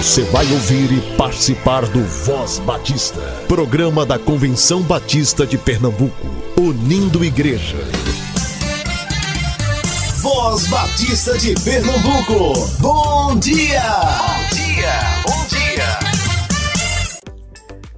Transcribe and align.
Você 0.00 0.22
vai 0.24 0.50
ouvir 0.50 0.90
e 0.92 1.16
participar 1.18 1.84
do 1.84 2.02
Voz 2.02 2.58
Batista, 2.60 3.20
programa 3.46 4.06
da 4.06 4.18
Convenção 4.18 4.80
Batista 4.80 5.46
de 5.46 5.58
Pernambuco, 5.58 6.26
unindo 6.58 7.22
igreja. 7.22 7.76
Voz 10.22 10.66
Batista 10.68 11.36
de 11.36 11.54
Pernambuco, 11.62 12.66
bom 12.80 13.38
dia! 13.38 13.82
Bom 13.82 14.54
dia, 14.56 14.92
bom 15.26 15.46
dia! 15.48 16.10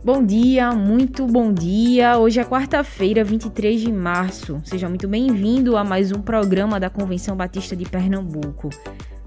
Bom 0.04 0.26
dia, 0.26 0.72
muito 0.72 1.24
bom 1.28 1.52
dia. 1.52 2.18
Hoje 2.18 2.40
é 2.40 2.44
quarta-feira, 2.44 3.22
23 3.22 3.80
de 3.80 3.92
março. 3.92 4.60
Seja 4.64 4.88
muito 4.88 5.06
bem-vindo 5.06 5.76
a 5.76 5.84
mais 5.84 6.10
um 6.10 6.20
programa 6.20 6.80
da 6.80 6.90
Convenção 6.90 7.36
Batista 7.36 7.76
de 7.76 7.84
Pernambuco. 7.84 8.70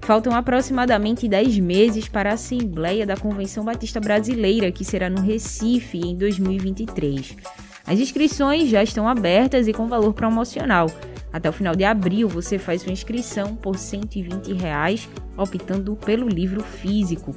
Faltam 0.06 0.32
aproximadamente 0.36 1.26
10 1.26 1.58
meses 1.58 2.06
para 2.06 2.30
a 2.30 2.34
Assembleia 2.34 3.04
da 3.04 3.16
Convenção 3.16 3.64
Batista 3.64 3.98
Brasileira, 3.98 4.70
que 4.70 4.84
será 4.84 5.10
no 5.10 5.20
Recife 5.20 5.98
em 5.98 6.16
2023. 6.16 7.36
As 7.84 7.98
inscrições 7.98 8.68
já 8.68 8.84
estão 8.84 9.08
abertas 9.08 9.66
e 9.66 9.72
com 9.72 9.88
valor 9.88 10.14
promocional. 10.14 10.86
Até 11.32 11.50
o 11.50 11.52
final 11.52 11.74
de 11.74 11.82
abril, 11.82 12.28
você 12.28 12.56
faz 12.56 12.82
sua 12.82 12.92
inscrição 12.92 13.56
por 13.56 13.76
120 13.76 14.52
reais, 14.52 15.08
optando 15.36 15.96
pelo 15.96 16.28
livro 16.28 16.62
físico, 16.62 17.34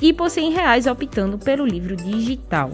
e 0.00 0.12
por 0.12 0.28
100 0.28 0.50
reais, 0.50 0.86
optando 0.88 1.38
pelo 1.38 1.64
livro 1.64 1.94
digital. 1.94 2.72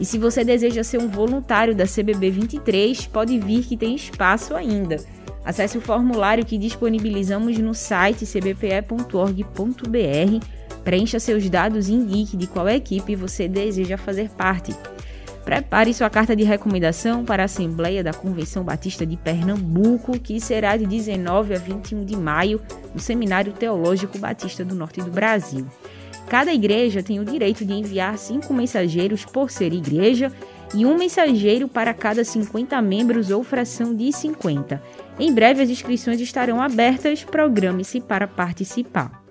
E 0.00 0.04
se 0.04 0.18
você 0.18 0.44
deseja 0.44 0.82
ser 0.82 0.98
um 0.98 1.06
voluntário 1.06 1.76
da 1.76 1.84
CBB 1.84 2.28
23, 2.28 3.06
pode 3.06 3.38
vir 3.38 3.62
que 3.62 3.76
tem 3.76 3.94
espaço 3.94 4.52
ainda. 4.56 4.96
Acesse 5.44 5.76
o 5.76 5.80
formulário 5.80 6.44
que 6.44 6.56
disponibilizamos 6.56 7.58
no 7.58 7.74
site 7.74 8.24
cbpe.org.br, 8.24 9.44
preencha 10.82 11.20
seus 11.20 11.48
dados 11.50 11.88
e 11.88 11.92
indique 11.92 12.36
de 12.36 12.46
qual 12.46 12.68
equipe 12.68 13.14
você 13.14 13.46
deseja 13.46 13.98
fazer 13.98 14.30
parte. 14.30 14.74
Prepare 15.44 15.92
sua 15.92 16.08
carta 16.08 16.34
de 16.34 16.42
recomendação 16.42 17.22
para 17.22 17.42
a 17.42 17.44
Assembleia 17.44 18.02
da 18.02 18.14
Convenção 18.14 18.64
Batista 18.64 19.04
de 19.04 19.14
Pernambuco, 19.14 20.18
que 20.18 20.40
será 20.40 20.74
de 20.74 20.86
19 20.86 21.54
a 21.54 21.58
21 21.58 22.02
de 22.02 22.16
maio 22.16 22.62
no 22.94 23.00
Seminário 23.00 23.52
Teológico 23.52 24.16
Batista 24.16 24.64
do 24.64 24.74
Norte 24.74 25.02
do 25.02 25.10
Brasil. 25.10 25.66
Cada 26.28 26.54
igreja 26.54 27.02
tem 27.02 27.20
o 27.20 27.24
direito 27.24 27.66
de 27.66 27.74
enviar 27.74 28.16
cinco 28.16 28.54
mensageiros 28.54 29.26
por 29.26 29.50
ser 29.50 29.74
igreja 29.74 30.32
e 30.74 30.86
um 30.86 30.96
mensageiro 30.96 31.68
para 31.68 31.92
cada 31.92 32.24
50 32.24 32.80
membros 32.80 33.30
ou 33.30 33.44
fração 33.44 33.94
de 33.94 34.10
50. 34.10 34.82
Em 35.18 35.32
breve 35.32 35.62
as 35.62 35.70
inscrições 35.70 36.20
estarão 36.20 36.60
abertas, 36.60 37.22
programe-se 37.22 38.00
para 38.00 38.26
participar. 38.26 39.22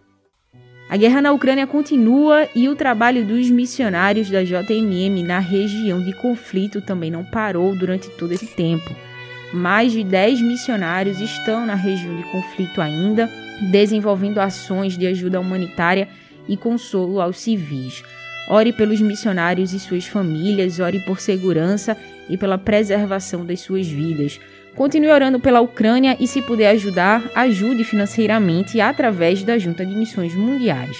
A 0.90 0.96
guerra 0.96 1.22
na 1.22 1.32
Ucrânia 1.32 1.68
continua 1.68 2.48
e 2.56 2.70
o 2.70 2.76
trabalho 2.76 3.26
dos 3.26 3.50
missionários 3.50 4.30
da 4.30 4.44
JMM 4.44 5.24
na 5.24 5.40
região 5.40 6.02
de 6.02 6.14
conflito 6.14 6.82
também 6.82 7.12
não 7.12 7.26
parou 7.26 7.76
durante 7.76 8.10
todo 8.12 8.32
esse 8.32 8.48
tempo. 8.48 8.96
Mais 9.54 9.92
de 9.92 10.04
10 10.04 10.42
missionários 10.42 11.20
estão 11.20 11.66
na 11.66 11.76
região 11.76 12.16
de 12.16 12.24
conflito 12.24 12.82
ainda, 12.82 13.30
desenvolvendo 13.72 14.40
ações 14.40 14.98
de 14.98 15.06
ajuda 15.08 15.40
humanitária 15.40 16.08
e 16.48 16.56
consolo 16.56 17.20
aos 17.20 17.40
civis. 17.40 18.04
Ore 18.50 18.72
pelos 18.72 19.02
missionários 19.02 19.74
e 19.74 19.80
suas 19.80 20.06
famílias, 20.06 20.80
ore 20.80 21.00
por 21.00 21.20
segurança 21.20 21.98
e 22.30 22.38
pela 22.38 22.58
preservação 22.58 23.46
das 23.46 23.60
suas 23.60 23.88
vidas. 23.88 24.40
Continue 24.76 25.12
orando 25.12 25.40
pela 25.40 25.62
Ucrânia 25.62 26.18
e, 26.20 26.28
se 26.28 26.42
puder 26.42 26.70
ajudar, 26.70 27.24
ajude 27.36 27.84
financeiramente 27.84 28.82
através 28.82 29.44
da 29.44 29.56
Junta 29.58 29.86
de 29.86 29.96
Missões 29.96 30.34
Mundiais. 30.34 30.98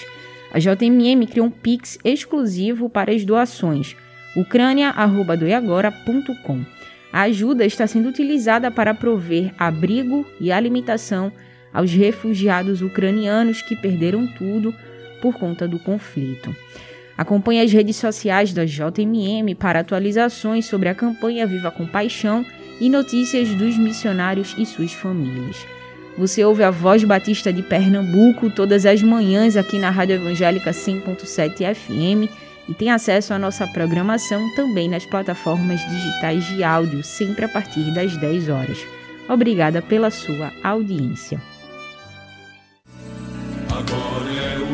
A 0.52 0.60
JMM 0.60 1.26
criou 1.26 1.46
um 1.46 1.50
Pix 1.50 1.98
exclusivo 2.04 2.88
para 2.88 3.12
as 3.12 3.24
doações, 3.24 3.96
ucrânia.doiagora.com. 4.36 6.64
A 7.12 7.22
ajuda 7.22 7.64
está 7.64 7.86
sendo 7.86 8.08
utilizada 8.08 8.70
para 8.70 8.94
prover 8.94 9.52
abrigo 9.58 10.26
e 10.40 10.52
alimentação 10.52 11.32
aos 11.72 11.92
refugiados 11.92 12.82
ucranianos 12.82 13.62
que 13.62 13.74
perderam 13.74 14.26
tudo 14.26 14.72
por 15.20 15.34
conta 15.34 15.66
do 15.66 15.80
conflito. 15.80 16.54
Acompanhe 17.16 17.60
as 17.60 17.72
redes 17.72 17.96
sociais 17.96 18.52
da 18.52 18.64
JMM 18.64 19.54
para 19.54 19.80
atualizações 19.80 20.66
sobre 20.66 20.88
a 20.88 20.94
campanha 20.94 21.46
Viva 21.46 21.70
com 21.70 21.86
Paixão 21.86 22.44
e 22.80 22.90
notícias 22.90 23.48
dos 23.50 23.78
missionários 23.78 24.54
e 24.58 24.66
suas 24.66 24.92
famílias. 24.92 25.56
Você 26.16 26.44
ouve 26.44 26.62
a 26.62 26.70
Voz 26.70 27.02
Batista 27.02 27.52
de 27.52 27.62
Pernambuco 27.62 28.50
todas 28.50 28.86
as 28.86 29.02
manhãs 29.02 29.56
aqui 29.56 29.78
na 29.78 29.90
Rádio 29.90 30.16
Evangélica 30.16 30.70
100.7 30.70 31.74
FM 31.74 32.30
e 32.68 32.74
tem 32.74 32.90
acesso 32.90 33.34
à 33.34 33.38
nossa 33.38 33.66
programação 33.66 34.54
também 34.54 34.88
nas 34.88 35.04
plataformas 35.04 35.80
digitais 35.88 36.44
de 36.44 36.62
áudio, 36.62 37.02
sempre 37.02 37.44
a 37.44 37.48
partir 37.48 37.92
das 37.92 38.16
10 38.16 38.48
horas. 38.48 38.78
Obrigada 39.28 39.82
pela 39.82 40.10
sua 40.10 40.52
audiência. 40.62 41.40
Agora 43.70 44.30
é 44.30 44.58
o 44.58 44.73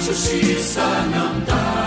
justiça 0.00 0.80
não 1.14 1.40
tarda, 1.42 1.81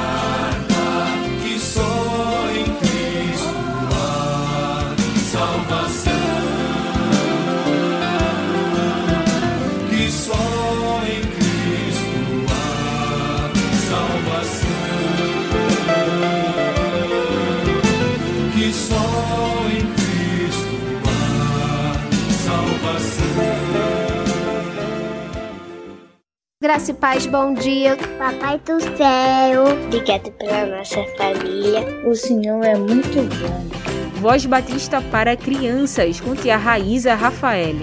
Graça 26.65 26.89
e 26.89 26.93
paz, 26.95 27.27
bom 27.27 27.53
dia. 27.53 27.95
Papai 28.17 28.57
do 28.57 28.81
céu, 28.97 29.65
obrigado 29.85 30.31
pela 30.31 30.65
nossa 30.65 31.03
família. 31.15 31.85
O 32.03 32.15
Senhor 32.15 32.63
é 32.63 32.75
muito 32.75 33.21
bom. 33.37 34.19
Voz 34.19 34.47
Batista 34.47 34.99
para 34.99 35.37
crianças, 35.37 36.19
com 36.19 36.35
tia 36.35 36.57
Raíza 36.57 37.13
Rafael. 37.13 37.75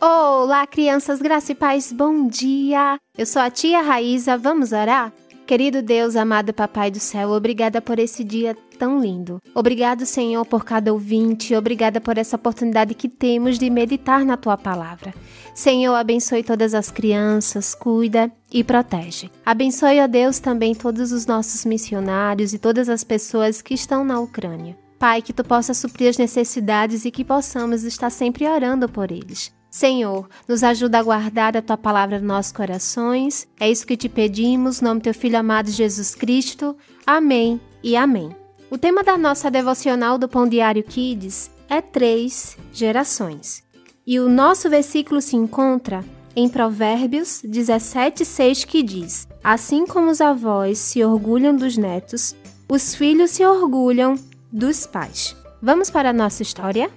Olá, 0.00 0.66
crianças, 0.66 1.20
graça 1.20 1.52
e 1.52 1.54
paz, 1.56 1.92
bom 1.92 2.26
dia. 2.26 2.98
Eu 3.18 3.26
sou 3.26 3.42
a 3.42 3.50
tia 3.50 3.82
Raíza, 3.82 4.38
vamos 4.38 4.72
orar? 4.72 5.12
Querido 5.46 5.82
Deus, 5.82 6.16
amado 6.16 6.54
Papai 6.54 6.90
do 6.90 6.98
céu, 6.98 7.32
obrigada 7.32 7.82
por 7.82 7.98
esse 7.98 8.24
dia 8.24 8.56
tão 8.82 8.98
lindo. 8.98 9.40
Obrigado, 9.54 10.04
Senhor, 10.04 10.44
por 10.44 10.64
cada 10.64 10.92
ouvinte. 10.92 11.54
Obrigada 11.54 12.00
por 12.00 12.18
essa 12.18 12.34
oportunidade 12.34 12.94
que 12.94 13.08
temos 13.08 13.56
de 13.56 13.70
meditar 13.70 14.24
na 14.24 14.36
tua 14.36 14.56
palavra. 14.56 15.14
Senhor, 15.54 15.94
abençoe 15.94 16.42
todas 16.42 16.74
as 16.74 16.90
crianças, 16.90 17.76
cuida 17.76 18.32
e 18.52 18.64
protege. 18.64 19.30
Abençoe, 19.46 20.00
ó 20.00 20.08
Deus, 20.08 20.40
também 20.40 20.74
todos 20.74 21.12
os 21.12 21.26
nossos 21.26 21.64
missionários 21.64 22.52
e 22.52 22.58
todas 22.58 22.88
as 22.88 23.04
pessoas 23.04 23.62
que 23.62 23.72
estão 23.72 24.02
na 24.02 24.18
Ucrânia. 24.18 24.76
Pai, 24.98 25.22
que 25.22 25.32
tu 25.32 25.44
possa 25.44 25.74
suprir 25.74 26.08
as 26.08 26.18
necessidades 26.18 27.04
e 27.04 27.12
que 27.12 27.24
possamos 27.24 27.84
estar 27.84 28.10
sempre 28.10 28.48
orando 28.48 28.88
por 28.88 29.12
eles. 29.12 29.52
Senhor, 29.70 30.28
nos 30.48 30.64
ajuda 30.64 30.98
a 30.98 31.02
guardar 31.04 31.56
a 31.56 31.62
tua 31.62 31.76
palavra 31.76 32.18
nos 32.18 32.26
nossos 32.26 32.50
corações. 32.50 33.46
É 33.60 33.70
isso 33.70 33.86
que 33.86 33.96
te 33.96 34.08
pedimos, 34.08 34.80
no 34.80 34.88
nome 34.88 35.00
do 35.00 35.04
teu 35.04 35.14
filho 35.14 35.38
amado 35.38 35.70
Jesus 35.70 36.16
Cristo. 36.16 36.76
Amém 37.06 37.60
e 37.80 37.96
amém. 37.96 38.41
O 38.72 38.78
tema 38.78 39.02
da 39.04 39.18
nossa 39.18 39.50
devocional 39.50 40.16
do 40.16 40.26
Pão 40.26 40.48
Diário 40.48 40.82
Kids 40.82 41.50
é 41.68 41.82
três 41.82 42.56
gerações. 42.72 43.62
E 44.06 44.18
o 44.18 44.30
nosso 44.30 44.70
versículo 44.70 45.20
se 45.20 45.36
encontra 45.36 46.02
em 46.34 46.48
Provérbios 46.48 47.42
17:6 47.44 48.64
que 48.64 48.82
diz: 48.82 49.28
Assim 49.44 49.86
como 49.86 50.10
os 50.10 50.22
avós 50.22 50.78
se 50.78 51.04
orgulham 51.04 51.54
dos 51.54 51.76
netos, 51.76 52.34
os 52.66 52.94
filhos 52.94 53.32
se 53.32 53.44
orgulham 53.44 54.18
dos 54.50 54.86
pais. 54.86 55.36
Vamos 55.60 55.90
para 55.90 56.08
a 56.08 56.14
nossa 56.14 56.42
história? 56.42 56.90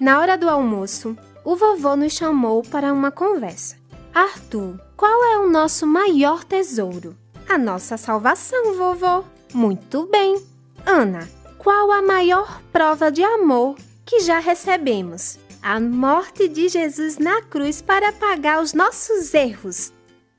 Na 0.00 0.20
hora 0.20 0.38
do 0.38 0.48
almoço, 0.48 1.14
o 1.44 1.54
vovô 1.54 1.96
nos 1.96 2.14
chamou 2.14 2.62
para 2.62 2.94
uma 2.94 3.10
conversa. 3.10 3.76
Arthur, 4.14 4.80
qual 4.96 5.22
é 5.34 5.38
o 5.40 5.50
nosso 5.50 5.86
maior 5.86 6.42
tesouro? 6.44 7.14
A 7.46 7.58
nossa 7.58 7.98
salvação, 7.98 8.72
vovô. 8.74 9.22
Muito 9.52 10.06
bem. 10.06 10.49
Ana, 10.86 11.28
qual 11.58 11.92
a 11.92 12.02
maior 12.02 12.60
prova 12.72 13.10
de 13.10 13.22
amor 13.22 13.76
que 14.04 14.20
já 14.20 14.38
recebemos? 14.38 15.38
A 15.62 15.78
morte 15.78 16.48
de 16.48 16.68
Jesus 16.68 17.18
na 17.18 17.42
cruz 17.42 17.82
para 17.82 18.12
pagar 18.12 18.62
os 18.62 18.72
nossos 18.72 19.34
erros. 19.34 19.92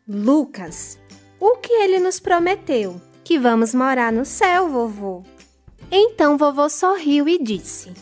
Lucas, 0.08 0.98
o 1.40 1.58
que 1.58 1.72
ele 1.72 2.00
nos 2.00 2.20
prometeu? 2.20 3.00
Que 3.24 3.38
vamos 3.38 3.74
morar 3.74 4.12
no 4.12 4.26
céu, 4.26 4.68
vovô. 4.68 5.24
Então 5.92 6.38
vovô 6.38 6.68
sorriu 6.70 7.30
e 7.30 7.38
disse: 7.38 7.94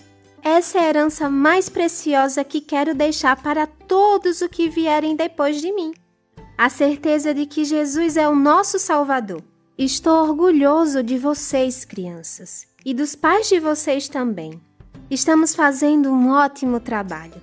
Essa 0.42 0.78
é 0.78 0.82
a 0.82 0.90
herança 0.90 1.30
mais 1.30 1.68
preciosa 1.68 2.44
que 2.44 2.62
quero 2.62 2.96
deixar 2.96 3.36
para 3.42 3.68
todos 3.68 4.42
os 4.42 4.48
que 4.48 4.70
vierem 4.70 5.16
depois 5.16 5.62
de 5.62 5.72
mim. 5.74 5.94
A 6.58 6.70
certeza 6.70 7.34
de 7.34 7.46
que 7.46 7.66
Jesus 7.66 8.16
é 8.16 8.28
o 8.28 8.36
nosso 8.36 8.80
Salvador. 8.80 9.44
Estou 9.82 10.28
orgulhoso 10.28 11.02
de 11.02 11.18
vocês, 11.18 11.86
crianças, 11.86 12.68
e 12.84 12.94
dos 12.94 13.16
pais 13.16 13.48
de 13.48 13.62
vocês 13.62 14.10
também. 14.10 14.60
Estamos 15.10 15.56
fazendo 15.56 16.12
um 16.12 16.32
ótimo 16.32 16.82
trabalho. 16.82 17.42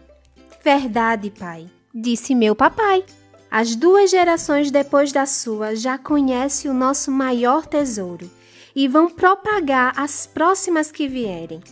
Verdade, 0.62 1.30
pai, 1.30 1.66
disse 1.94 2.34
meu 2.34 2.54
papai. 2.54 3.06
As 3.50 3.74
duas 3.74 4.10
gerações 4.10 4.70
depois 4.70 5.12
da 5.12 5.24
sua 5.24 5.74
já 5.74 5.96
conhecem 5.96 6.70
o 6.70 6.74
nosso 6.74 7.10
maior 7.10 7.64
tesouro 7.64 8.30
e 8.74 8.86
vão 8.86 9.08
propagar 9.08 9.98
as 9.98 10.26
próximas 10.26 10.92
que 10.92 11.08
vierem. 11.08 11.62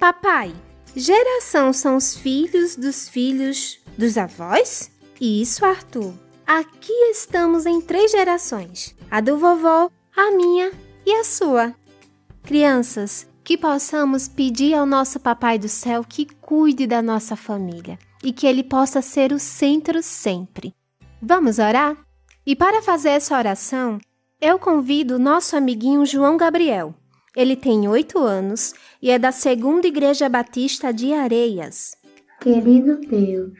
Papai, 0.00 0.52
geração 0.96 1.72
são 1.72 1.94
os 1.94 2.16
filhos 2.16 2.74
dos 2.74 3.08
filhos 3.08 3.78
dos 3.96 4.18
avós? 4.18 4.90
Isso, 5.20 5.64
Arthur. 5.64 6.12
Aqui 6.44 6.92
estamos 7.12 7.66
em 7.66 7.80
três 7.80 8.10
gerações: 8.10 8.95
a 9.10 9.20
do 9.20 9.36
vovô, 9.38 9.90
a 10.16 10.30
minha 10.32 10.72
e 11.04 11.12
a 11.12 11.24
sua. 11.24 11.74
Crianças, 12.42 13.26
que 13.44 13.56
possamos 13.56 14.26
pedir 14.26 14.74
ao 14.74 14.86
nosso 14.86 15.20
Papai 15.20 15.58
do 15.58 15.68
céu 15.68 16.04
que 16.06 16.26
cuide 16.40 16.86
da 16.86 17.00
nossa 17.00 17.36
família 17.36 17.98
e 18.22 18.32
que 18.32 18.46
ele 18.46 18.64
possa 18.64 19.00
ser 19.00 19.32
o 19.32 19.38
centro 19.38 20.02
sempre. 20.02 20.74
Vamos 21.22 21.58
orar? 21.58 21.96
E 22.44 22.54
para 22.56 22.82
fazer 22.82 23.10
essa 23.10 23.36
oração, 23.36 23.98
eu 24.40 24.58
convido 24.58 25.16
o 25.16 25.18
nosso 25.18 25.56
amiguinho 25.56 26.04
João 26.04 26.36
Gabriel. 26.36 26.94
Ele 27.36 27.54
tem 27.54 27.86
oito 27.88 28.18
anos 28.18 28.74
e 29.00 29.10
é 29.10 29.18
da 29.18 29.30
Segunda 29.30 29.86
Igreja 29.86 30.28
Batista 30.28 30.92
de 30.92 31.12
Areias. 31.12 31.96
Querido 32.40 32.98
Deus, 33.00 33.52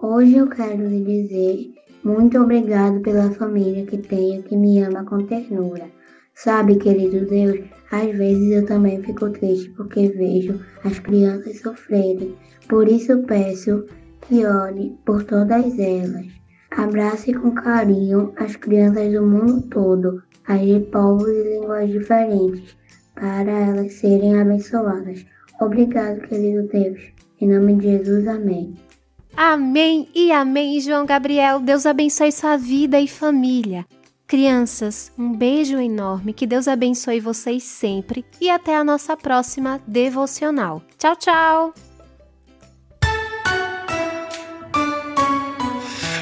hoje 0.00 0.36
eu 0.36 0.48
quero 0.48 0.88
lhe 0.88 1.04
dizer 1.04 1.74
muito 2.04 2.38
obrigado 2.38 3.00
pela 3.00 3.30
família 3.30 3.86
que 3.86 3.96
tenho 3.96 4.42
que 4.42 4.54
me 4.54 4.78
ama 4.82 5.04
com 5.04 5.24
ternura. 5.24 5.88
Sabe, 6.34 6.76
querido 6.76 7.24
Deus, 7.26 7.60
às 7.90 8.14
vezes 8.16 8.50
eu 8.52 8.66
também 8.66 9.02
fico 9.02 9.30
triste 9.30 9.70
porque 9.70 10.08
vejo 10.10 10.60
as 10.84 10.98
crianças 10.98 11.60
sofrerem. 11.60 12.34
Por 12.68 12.88
isso 12.88 13.22
peço 13.22 13.86
que 14.20 14.44
ore 14.44 14.94
por 15.06 15.24
todas 15.24 15.78
elas. 15.78 16.26
Abrace 16.72 17.32
com 17.32 17.52
carinho 17.52 18.32
as 18.36 18.54
crianças 18.56 19.12
do 19.12 19.24
mundo 19.24 19.62
todo, 19.70 20.22
as 20.46 20.60
de 20.60 20.80
povos 20.92 21.28
e 21.28 21.54
línguas 21.54 21.88
diferentes, 21.88 22.76
para 23.14 23.50
elas 23.50 23.94
serem 23.94 24.38
abençoadas. 24.38 25.24
Obrigado, 25.60 26.20
querido 26.22 26.68
Deus. 26.68 27.00
Em 27.40 27.48
nome 27.48 27.76
de 27.76 27.92
Jesus, 27.92 28.28
amém. 28.28 28.74
Amém 29.36 30.08
e 30.14 30.30
amém, 30.30 30.80
João 30.80 31.04
Gabriel. 31.04 31.60
Deus 31.60 31.86
abençoe 31.86 32.30
sua 32.30 32.56
vida 32.56 33.00
e 33.00 33.08
família. 33.08 33.84
Crianças, 34.26 35.12
um 35.18 35.32
beijo 35.32 35.78
enorme, 35.78 36.32
que 36.32 36.46
Deus 36.46 36.66
abençoe 36.66 37.20
vocês 37.20 37.62
sempre 37.62 38.24
e 38.40 38.48
até 38.48 38.76
a 38.76 38.84
nossa 38.84 39.16
próxima 39.16 39.80
devocional. 39.86 40.82
Tchau, 40.98 41.16
tchau! 41.16 41.83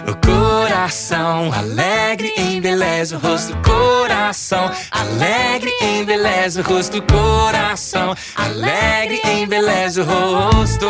O 0.07 0.17
coração 0.27 1.53
alegre 1.53 2.33
embeleza 2.37 3.17
o 3.17 3.21
rosto, 3.21 3.57
coração 3.59 4.71
alegre 4.91 5.73
embeleza 5.81 6.61
o 6.61 6.65
rosto, 6.65 7.01
coração 7.03 8.15
alegre 8.35 9.21
embeleza 9.25 10.03
o 10.03 10.05
rosto. 10.05 10.87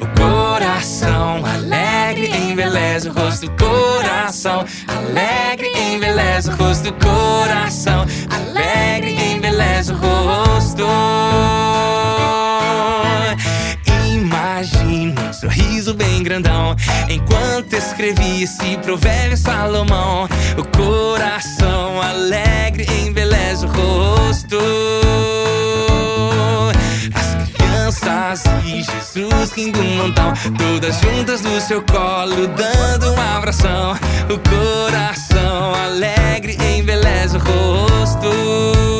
O 0.00 0.20
coração 0.20 1.44
alegre 1.44 2.28
embeleza 2.34 3.10
o 3.10 3.12
rosto, 3.12 3.50
coração 3.52 4.64
alegre 4.88 5.72
embeleza 5.78 6.52
o 6.52 6.56
rosto, 6.56 6.92
coração 6.94 8.06
alegre 8.30 9.14
embeleza 9.14 9.92
o 9.92 9.96
rosto. 9.96 10.13
Sorriso 15.44 15.92
bem 15.94 16.22
grandão. 16.22 16.74
Enquanto 17.08 17.74
escrevi 17.74 18.44
esse 18.44 18.76
provérbio 18.78 19.36
Salomão 19.36 20.26
O 20.56 20.64
coração 20.76 22.00
alegre 22.00 22.86
embeleza 23.04 23.66
o 23.66 23.70
rosto. 23.70 24.58
As 27.14 27.52
crianças 27.52 28.44
e 28.64 28.82
Jesus 28.82 29.52
rindo 29.52 29.80
um 29.80 29.96
montão 29.96 30.32
Todas 30.56 31.00
juntas 31.00 31.42
no 31.42 31.60
seu 31.60 31.82
colo 31.82 32.46
dando 32.56 33.12
um 33.12 33.36
abração. 33.36 33.94
O 34.30 34.38
coração 34.48 35.74
alegre 35.74 36.56
embeleza 36.78 37.38
o 37.38 37.40
rosto 37.40 38.93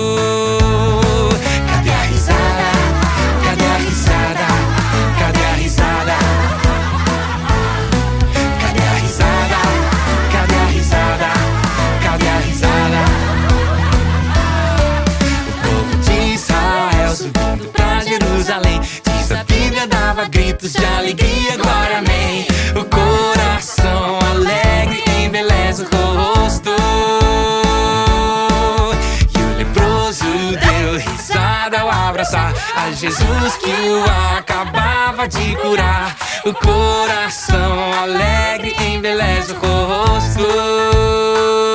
de 20.79 20.85
alegria, 20.85 21.57
glória, 21.57 21.99
amém. 21.99 22.47
O 22.75 22.85
coração 22.85 24.19
alegre 24.31 25.03
embeleza 25.25 25.85
o 25.85 26.17
rosto. 26.17 26.71
E 29.37 29.43
o 29.43 29.57
leproso 29.57 30.25
deu 30.25 30.99
risada 30.99 31.81
ao 31.81 31.91
abraçar 31.91 32.53
A 32.77 32.91
Jesus 32.91 33.57
que 33.57 33.71
o 33.71 34.05
acabava 34.37 35.29
de 35.29 35.57
curar. 35.57 36.17
O 36.45 36.53
coração 36.55 37.93
alegre 38.03 38.75
embeleza 38.85 39.55
o 39.55 39.87
rosto 39.87 41.74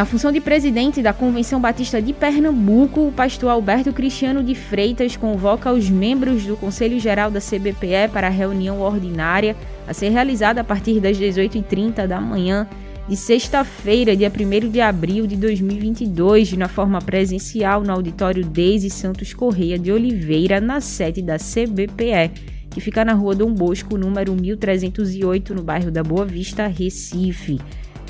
Na 0.00 0.06
função 0.06 0.32
de 0.32 0.40
presidente 0.40 1.02
da 1.02 1.12
Convenção 1.12 1.60
Batista 1.60 2.00
de 2.00 2.14
Pernambuco, 2.14 3.08
o 3.08 3.12
pastor 3.12 3.50
Alberto 3.50 3.92
Cristiano 3.92 4.42
de 4.42 4.54
Freitas 4.54 5.14
convoca 5.14 5.70
os 5.70 5.90
membros 5.90 6.46
do 6.46 6.56
Conselho 6.56 6.98
Geral 6.98 7.30
da 7.30 7.38
CBPE 7.38 8.08
para 8.10 8.28
a 8.28 8.30
reunião 8.30 8.80
ordinária 8.80 9.54
a 9.86 9.92
ser 9.92 10.08
realizada 10.08 10.62
a 10.62 10.64
partir 10.64 11.00
das 11.00 11.18
18h30 11.18 12.06
da 12.06 12.18
manhã 12.18 12.66
de 13.06 13.14
sexta-feira, 13.14 14.16
dia 14.16 14.32
1 14.34 14.70
de 14.70 14.80
abril 14.80 15.26
de 15.26 15.36
2022, 15.36 16.54
na 16.54 16.66
forma 16.66 17.02
presencial 17.02 17.82
no 17.82 17.92
auditório 17.92 18.42
Deise 18.42 18.88
Santos 18.88 19.34
Correia 19.34 19.78
de 19.78 19.92
Oliveira, 19.92 20.62
na 20.62 20.80
sede 20.80 21.20
da 21.20 21.36
CBPE, 21.36 22.30
que 22.70 22.80
fica 22.80 23.04
na 23.04 23.12
rua 23.12 23.34
Dom 23.34 23.52
Bosco, 23.52 23.98
número 23.98 24.32
1308, 24.32 25.54
no 25.54 25.62
bairro 25.62 25.90
da 25.90 26.02
Boa 26.02 26.24
Vista, 26.24 26.66
Recife 26.66 27.60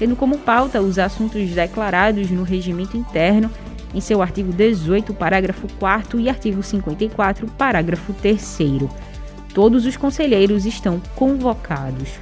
tendo 0.00 0.16
como 0.16 0.38
pauta 0.38 0.80
os 0.80 0.98
assuntos 0.98 1.50
declarados 1.50 2.30
no 2.30 2.42
regimento 2.42 2.96
interno 2.96 3.50
em 3.94 4.00
seu 4.00 4.22
artigo 4.22 4.50
18, 4.50 5.12
parágrafo 5.12 5.68
4 5.78 6.18
e 6.18 6.30
artigo 6.30 6.62
54, 6.62 7.46
parágrafo 7.58 8.14
3 8.14 8.58
Todos 9.52 9.84
os 9.84 9.98
conselheiros 9.98 10.64
estão 10.64 11.02
convocados. 11.14 12.18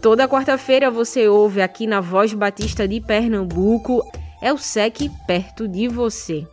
Toda 0.00 0.28
quarta-feira 0.28 0.92
você 0.92 1.26
ouve 1.26 1.60
aqui 1.60 1.84
na 1.84 2.00
Voz 2.00 2.32
Batista 2.32 2.86
de 2.86 3.00
Pernambuco, 3.00 4.00
é 4.40 4.52
o 4.52 4.58
SEC 4.58 5.10
perto 5.26 5.66
de 5.66 5.88
você. 5.88 6.46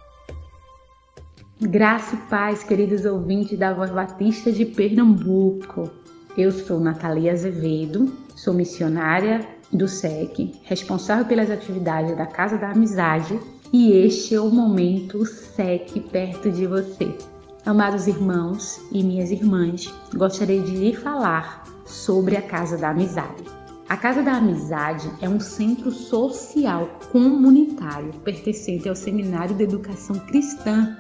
Graça 1.62 2.16
e 2.16 2.18
paz, 2.28 2.64
queridos 2.64 3.06
ouvintes 3.06 3.56
da 3.60 3.72
Voz 3.72 3.92
Batista 3.92 4.52
de 4.52 4.66
Pernambuco. 4.66 6.05
Eu 6.38 6.52
sou 6.52 6.82
Natalia 6.82 7.32
Azevedo, 7.32 8.12
sou 8.36 8.54
missionária 8.54 9.48
do 9.72 9.88
SEC, 9.88 10.52
responsável 10.64 11.24
pelas 11.24 11.50
atividades 11.50 12.14
da 12.18 12.26
Casa 12.26 12.58
da 12.58 12.72
Amizade 12.72 13.40
e 13.72 13.94
este 13.94 14.36
é 14.36 14.42
o 14.42 14.50
momento 14.50 15.26
SEC 15.26 15.98
perto 16.12 16.52
de 16.52 16.68
você. 16.68 17.18
Amados 17.66 18.06
irmãos 18.06 18.82
e 18.92 19.02
minhas 19.02 19.32
irmãs, 19.32 19.90
gostaria 20.14 20.62
de 20.62 20.76
lhe 20.76 20.94
falar 20.94 21.64
sobre 21.86 22.36
a 22.36 22.42
Casa 22.42 22.78
da 22.78 22.90
Amizade. 22.90 23.46
A 23.88 23.96
Casa 23.96 24.22
da 24.22 24.34
Amizade 24.34 25.10
é 25.22 25.30
um 25.30 25.40
centro 25.40 25.90
social 25.90 27.00
comunitário 27.14 28.12
pertencente 28.26 28.90
ao 28.90 28.96
Seminário 28.96 29.56
de 29.56 29.64
Educação 29.64 30.20
Cristã 30.20 30.98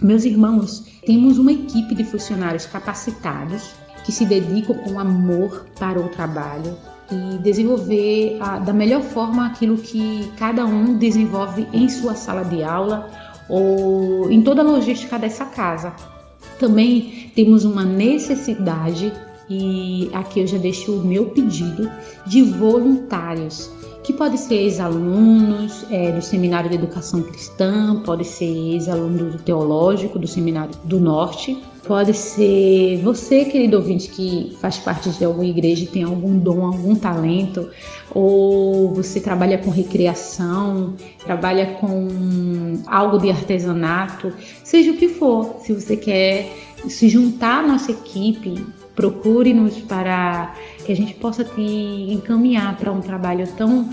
Meus 0.00 0.24
irmãos, 0.24 0.84
temos 1.06 1.38
uma 1.38 1.52
equipe 1.52 1.94
de 1.94 2.04
funcionários 2.04 2.66
capacitados 2.66 3.70
que 4.04 4.12
se 4.12 4.24
dedicam 4.24 4.76
com 4.76 4.98
amor 4.98 5.66
para 5.78 6.00
o 6.00 6.08
trabalho 6.08 6.76
e 7.10 7.38
desenvolver 7.38 8.36
a, 8.40 8.58
da 8.58 8.72
melhor 8.72 9.02
forma 9.02 9.46
aquilo 9.46 9.76
que 9.78 10.30
cada 10.36 10.64
um 10.64 10.96
desenvolve 10.96 11.66
em 11.72 11.88
sua 11.88 12.14
sala 12.14 12.44
de 12.44 12.62
aula 12.62 13.08
ou 13.48 14.30
em 14.30 14.42
toda 14.42 14.62
a 14.62 14.64
logística 14.64 15.18
dessa 15.18 15.44
casa. 15.44 15.94
Também 16.58 17.30
temos 17.34 17.64
uma 17.64 17.84
necessidade 17.84 19.12
e 19.48 20.10
aqui 20.12 20.40
eu 20.40 20.46
já 20.46 20.58
deixo 20.58 20.92
o 20.92 21.04
meu 21.04 21.26
pedido 21.26 21.90
de 22.26 22.42
voluntários, 22.42 23.70
que 24.02 24.12
pode 24.12 24.38
ser 24.38 24.54
ex-alunos 24.54 25.84
é, 25.90 26.12
do 26.12 26.22
Seminário 26.22 26.70
de 26.70 26.76
Educação 26.76 27.22
Cristã, 27.22 28.02
pode 28.04 28.24
ser 28.24 28.44
ex-aluno 28.44 29.32
do 29.32 29.38
Teológico 29.38 30.18
do 30.18 30.28
Seminário 30.28 30.72
do 30.84 31.00
Norte, 31.00 31.60
pode 31.86 32.14
ser 32.14 33.00
você, 33.02 33.44
querido 33.44 33.76
ouvinte, 33.76 34.08
que 34.08 34.56
faz 34.60 34.78
parte 34.78 35.10
de 35.10 35.24
alguma 35.24 35.46
igreja 35.46 35.88
tem 35.92 36.02
algum 36.02 36.38
dom, 36.38 36.64
algum 36.66 36.94
talento, 36.94 37.68
ou 38.12 38.94
você 38.94 39.20
trabalha 39.20 39.58
com 39.58 39.70
recreação, 39.70 40.94
trabalha 41.24 41.66
com 41.80 42.78
algo 42.86 43.18
de 43.18 43.30
artesanato, 43.30 44.32
seja 44.62 44.92
o 44.92 44.96
que 44.96 45.08
for, 45.08 45.56
se 45.60 45.72
você 45.72 45.96
quer 45.96 46.52
se 46.88 47.08
juntar 47.08 47.64
à 47.64 47.66
nossa 47.66 47.90
equipe, 47.90 48.64
procure-nos 48.96 49.78
para 49.80 50.54
que 50.84 50.90
a 50.90 50.96
gente 50.96 51.14
possa 51.14 51.44
te 51.44 51.60
encaminhar 51.60 52.76
para 52.76 52.90
um 52.90 53.00
trabalho 53.00 53.46
tão 53.56 53.90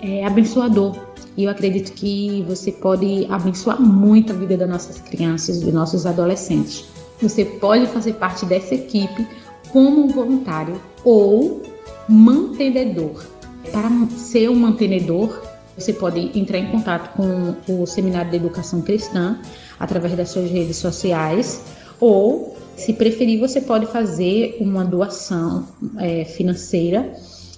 é, 0.00 0.24
abençoador. 0.24 0.94
E 1.36 1.44
eu 1.44 1.50
acredito 1.50 1.92
que 1.92 2.44
você 2.46 2.70
pode 2.70 3.26
abençoar 3.28 3.80
muito 3.80 4.32
a 4.32 4.36
vida 4.36 4.56
das 4.56 4.68
nossas 4.68 5.00
crianças, 5.00 5.60
dos 5.60 5.72
nossos 5.72 6.06
adolescentes. 6.06 6.84
Você 7.20 7.44
pode 7.44 7.86
fazer 7.86 8.12
parte 8.14 8.44
dessa 8.46 8.74
equipe 8.74 9.26
como 9.72 10.04
um 10.04 10.08
voluntário 10.08 10.80
ou 11.04 11.62
mantenedor. 12.08 13.24
Para 13.72 13.90
ser 14.10 14.50
um 14.50 14.54
mantenedor, 14.54 15.42
você 15.76 15.92
pode 15.92 16.38
entrar 16.38 16.58
em 16.58 16.70
contato 16.70 17.16
com 17.16 17.56
o 17.66 17.86
Seminário 17.86 18.30
de 18.30 18.36
Educação 18.36 18.82
Cristã 18.82 19.38
através 19.80 20.14
das 20.14 20.28
suas 20.28 20.50
redes 20.50 20.76
sociais 20.76 21.64
ou 21.98 22.56
se 22.76 22.92
preferir, 22.92 23.38
você 23.38 23.60
pode 23.60 23.86
fazer 23.86 24.56
uma 24.60 24.84
doação 24.84 25.66
é, 25.98 26.24
financeira 26.24 27.12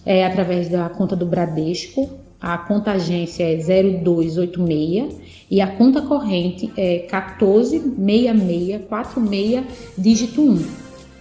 é, 0.04 0.24
através 0.24 0.68
da 0.68 0.88
conta 0.88 1.14
do 1.16 1.26
Bradesco. 1.26 2.08
A 2.40 2.56
conta 2.58 2.92
agência 2.92 3.42
é 3.44 3.56
0286 3.56 5.16
e 5.50 5.60
a 5.60 5.66
conta 5.66 6.02
corrente 6.02 6.72
é 6.76 7.08
146646 7.08 9.64
dígito 9.96 10.42
1. 10.42 10.64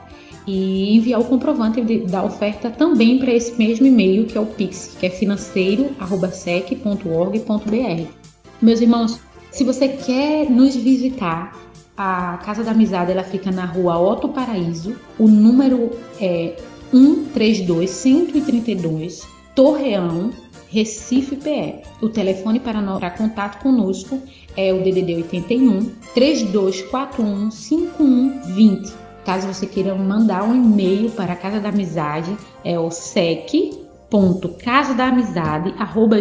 e 0.46 0.94
enviar 0.96 1.20
o 1.20 1.24
comprovante 1.24 1.80
de, 1.80 2.00
da 2.00 2.22
oferta 2.22 2.68
também 2.70 3.18
para 3.18 3.32
esse 3.32 3.58
mesmo 3.58 3.86
e-mail 3.86 4.26
que 4.26 4.36
é 4.36 4.40
o 4.40 4.46
Pix, 4.46 4.94
que 4.98 5.06
é 5.06 5.10
financeiro@sec.org.br. 5.10 8.06
Meus 8.60 8.80
irmãos, 8.80 9.20
se 9.50 9.64
você 9.64 9.88
quer 9.88 10.50
nos 10.50 10.76
visitar, 10.76 11.64
a 11.96 12.38
Casa 12.38 12.64
da 12.64 12.72
Amizade 12.72 13.12
ela 13.12 13.22
fica 13.22 13.52
na 13.52 13.64
rua 13.64 13.98
Otto 13.98 14.28
Paraíso, 14.28 14.96
o 15.18 15.28
número 15.28 15.90
é 16.20 16.56
132 16.90 17.90
132 17.90 19.26
Torreão, 19.54 20.30
Recife 20.68 21.36
PE. 21.36 21.82
O 22.02 22.08
telefone 22.08 22.58
para, 22.58 22.82
para 22.98 23.10
contato 23.10 23.62
conosco 23.62 24.20
é 24.56 24.72
o 24.72 24.82
DDD 24.82 25.14
81 25.14 25.92
3241 26.14 27.50
5120. 27.52 29.03
Caso 29.24 29.46
você 29.46 29.66
queira 29.66 29.94
mandar 29.94 30.44
um 30.44 30.54
e-mail 30.54 31.10
para 31.10 31.32
a 31.32 31.36
Casa 31.36 31.58
da 31.58 31.70
Amizade, 31.70 32.36
é 32.62 32.78
o 32.78 32.90
sec.sec 32.90 33.84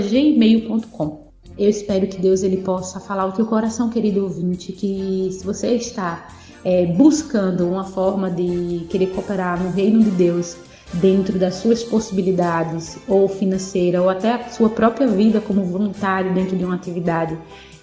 gmail.com 0.10 1.28
Eu 1.58 1.70
espero 1.70 2.08
que 2.08 2.18
Deus 2.18 2.44
ele 2.44 2.58
possa 2.58 3.00
falar 3.00 3.26
o 3.26 3.34
teu 3.34 3.46
coração, 3.46 3.90
querido 3.90 4.24
ouvinte, 4.24 4.72
que 4.72 5.30
se 5.32 5.46
você 5.46 5.76
está 5.76 6.28
é, 6.64 6.86
buscando 6.86 7.68
uma 7.68 7.84
forma 7.84 8.32
de 8.32 8.86
querer 8.90 9.08
cooperar 9.08 9.62
no 9.62 9.70
reino 9.70 10.02
de 10.02 10.12
Deus 10.12 10.56
dentro 10.94 11.38
das 11.38 11.56
suas 11.56 11.84
possibilidades, 11.84 12.98
ou 13.08 13.28
financeira, 13.28 14.02
ou 14.02 14.10
até 14.10 14.32
a 14.32 14.50
sua 14.50 14.70
própria 14.70 15.08
vida 15.08 15.42
como 15.42 15.66
voluntário 15.66 16.34
dentro 16.34 16.56
de 16.56 16.64
uma 16.64 16.76
atividade 16.76 17.38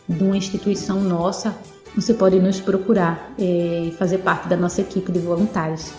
de 0.08 0.24
uma 0.24 0.36
instituição 0.36 1.00
nossa, 1.00 1.54
você 1.94 2.14
pode 2.14 2.38
nos 2.38 2.61
procurar 2.61 3.32
é, 3.38 3.85
e 3.88 3.90
fazer 3.92 4.18
parte 4.18 4.49
da 4.49 4.56
nossa 4.56 4.80
equipe 4.80 5.11
de 5.11 5.18
voluntários. 5.18 5.92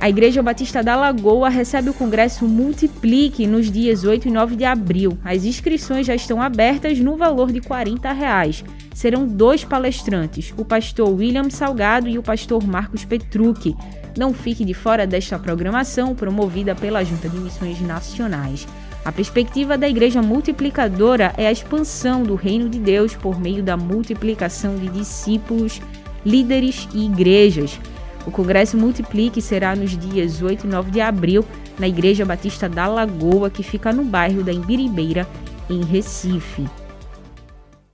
A 0.00 0.08
Igreja 0.08 0.42
Batista 0.42 0.82
da 0.82 0.96
Lagoa 0.96 1.50
recebe 1.50 1.90
o 1.90 1.94
Congresso 1.94 2.48
Multiplique 2.48 3.46
nos 3.46 3.70
dias 3.70 4.02
8 4.02 4.28
e 4.28 4.30
9 4.30 4.56
de 4.56 4.64
abril. 4.64 5.18
As 5.22 5.44
inscrições 5.44 6.06
já 6.06 6.14
estão 6.14 6.40
abertas 6.40 6.98
no 6.98 7.18
valor 7.18 7.52
de 7.52 7.60
40 7.60 8.10
reais. 8.10 8.64
Serão 8.94 9.26
dois 9.26 9.62
palestrantes, 9.62 10.54
o 10.56 10.64
pastor 10.64 11.10
William 11.10 11.50
Salgado 11.50 12.08
e 12.08 12.18
o 12.18 12.22
pastor 12.22 12.66
Marcos 12.66 13.04
Petrucci. 13.04 13.76
Não 14.16 14.32
fique 14.32 14.64
de 14.64 14.72
fora 14.72 15.06
desta 15.06 15.38
programação 15.38 16.14
promovida 16.14 16.74
pela 16.74 17.04
Junta 17.04 17.28
de 17.28 17.36
Missões 17.36 17.78
Nacionais. 17.82 18.66
A 19.04 19.10
perspectiva 19.10 19.78
da 19.78 19.88
Igreja 19.88 20.20
Multiplicadora 20.20 21.32
é 21.36 21.46
a 21.46 21.52
expansão 21.52 22.22
do 22.22 22.34
reino 22.34 22.68
de 22.68 22.78
Deus 22.78 23.14
por 23.14 23.40
meio 23.40 23.62
da 23.62 23.76
multiplicação 23.76 24.76
de 24.76 24.88
discípulos, 24.88 25.80
líderes 26.24 26.86
e 26.94 27.06
igrejas. 27.06 27.80
O 28.26 28.30
Congresso 28.30 28.76
Multiplique 28.76 29.40
será 29.40 29.74
nos 29.74 29.96
dias 29.96 30.42
8 30.42 30.66
e 30.66 30.68
9 30.68 30.90
de 30.90 31.00
abril 31.00 31.44
na 31.78 31.88
Igreja 31.88 32.26
Batista 32.26 32.68
da 32.68 32.86
Lagoa, 32.86 33.48
que 33.48 33.62
fica 33.62 33.90
no 33.90 34.04
bairro 34.04 34.44
da 34.44 34.52
Imbiribeira, 34.52 35.26
em 35.68 35.82
Recife. 35.82 36.66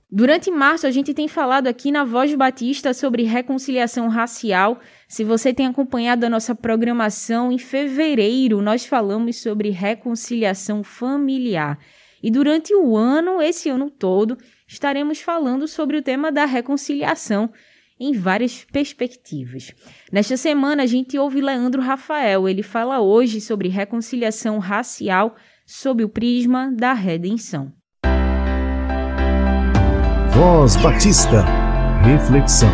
Durante 0.09 0.49
março, 0.49 0.87
a 0.87 0.91
gente 0.91 1.13
tem 1.13 1.27
falado 1.27 1.67
aqui 1.67 1.91
na 1.91 2.05
Voz 2.05 2.33
Batista 2.33 2.93
sobre 2.93 3.23
reconciliação 3.23 4.07
racial. 4.07 4.79
Se 5.05 5.21
você 5.21 5.53
tem 5.53 5.67
acompanhado 5.67 6.25
a 6.25 6.29
nossa 6.29 6.55
programação, 6.55 7.51
em 7.51 7.57
fevereiro 7.57 8.61
nós 8.61 8.85
falamos 8.85 9.41
sobre 9.41 9.69
reconciliação 9.69 10.81
familiar. 10.81 11.77
E 12.23 12.31
durante 12.31 12.73
o 12.73 12.95
ano, 12.95 13.41
esse 13.41 13.67
ano 13.67 13.91
todo, 13.91 14.37
estaremos 14.65 15.19
falando 15.19 15.67
sobre 15.67 15.97
o 15.97 16.01
tema 16.01 16.31
da 16.31 16.45
reconciliação 16.45 17.51
em 17.99 18.13
várias 18.13 18.63
perspectivas. 18.63 19.73
Nesta 20.09 20.37
semana, 20.37 20.83
a 20.83 20.85
gente 20.85 21.17
ouve 21.17 21.41
Leandro 21.41 21.81
Rafael. 21.81 22.47
Ele 22.47 22.63
fala 22.63 23.01
hoje 23.01 23.41
sobre 23.41 23.67
reconciliação 23.67 24.57
racial 24.57 25.35
sob 25.65 26.01
o 26.01 26.09
prisma 26.09 26.71
da 26.73 26.93
redenção. 26.93 27.76
Voz 30.37 30.75
Batista. 30.75 31.43
Reflexão. 32.03 32.69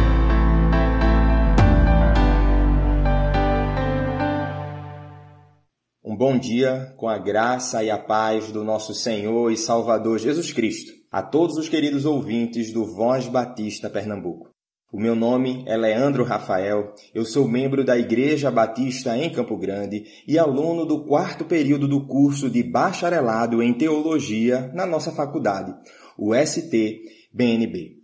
Um 6.03 6.13
bom 6.13 6.37
dia 6.37 6.93
com 6.97 7.07
a 7.07 7.17
graça 7.17 7.81
e 7.81 7.89
a 7.89 7.97
paz 7.97 8.51
do 8.51 8.65
nosso 8.65 8.93
Senhor 8.93 9.49
e 9.49 9.55
Salvador 9.55 10.19
Jesus 10.19 10.51
Cristo. 10.51 10.91
A 11.09 11.23
todos 11.23 11.55
os 11.55 11.69
queridos 11.69 12.03
ouvintes 12.03 12.73
do 12.73 12.83
Voz 12.83 13.29
Batista 13.29 13.89
Pernambuco. 13.89 14.49
O 14.91 14.99
meu 14.99 15.15
nome 15.15 15.63
é 15.65 15.77
Leandro 15.77 16.25
Rafael, 16.25 16.93
eu 17.15 17.25
sou 17.25 17.47
membro 17.47 17.83
da 17.83 17.97
Igreja 17.97 18.51
Batista 18.51 19.17
em 19.17 19.31
Campo 19.31 19.57
Grande 19.57 20.03
e 20.27 20.37
aluno 20.37 20.85
do 20.85 21.05
quarto 21.05 21.45
período 21.45 21.87
do 21.87 22.05
curso 22.05 22.47
de 22.49 22.61
Bacharelado 22.61 23.63
em 23.63 23.73
Teologia 23.73 24.69
na 24.71 24.85
nossa 24.85 25.11
faculdade, 25.11 25.73
o 26.15 26.35
ST-BNB. 27.33 27.97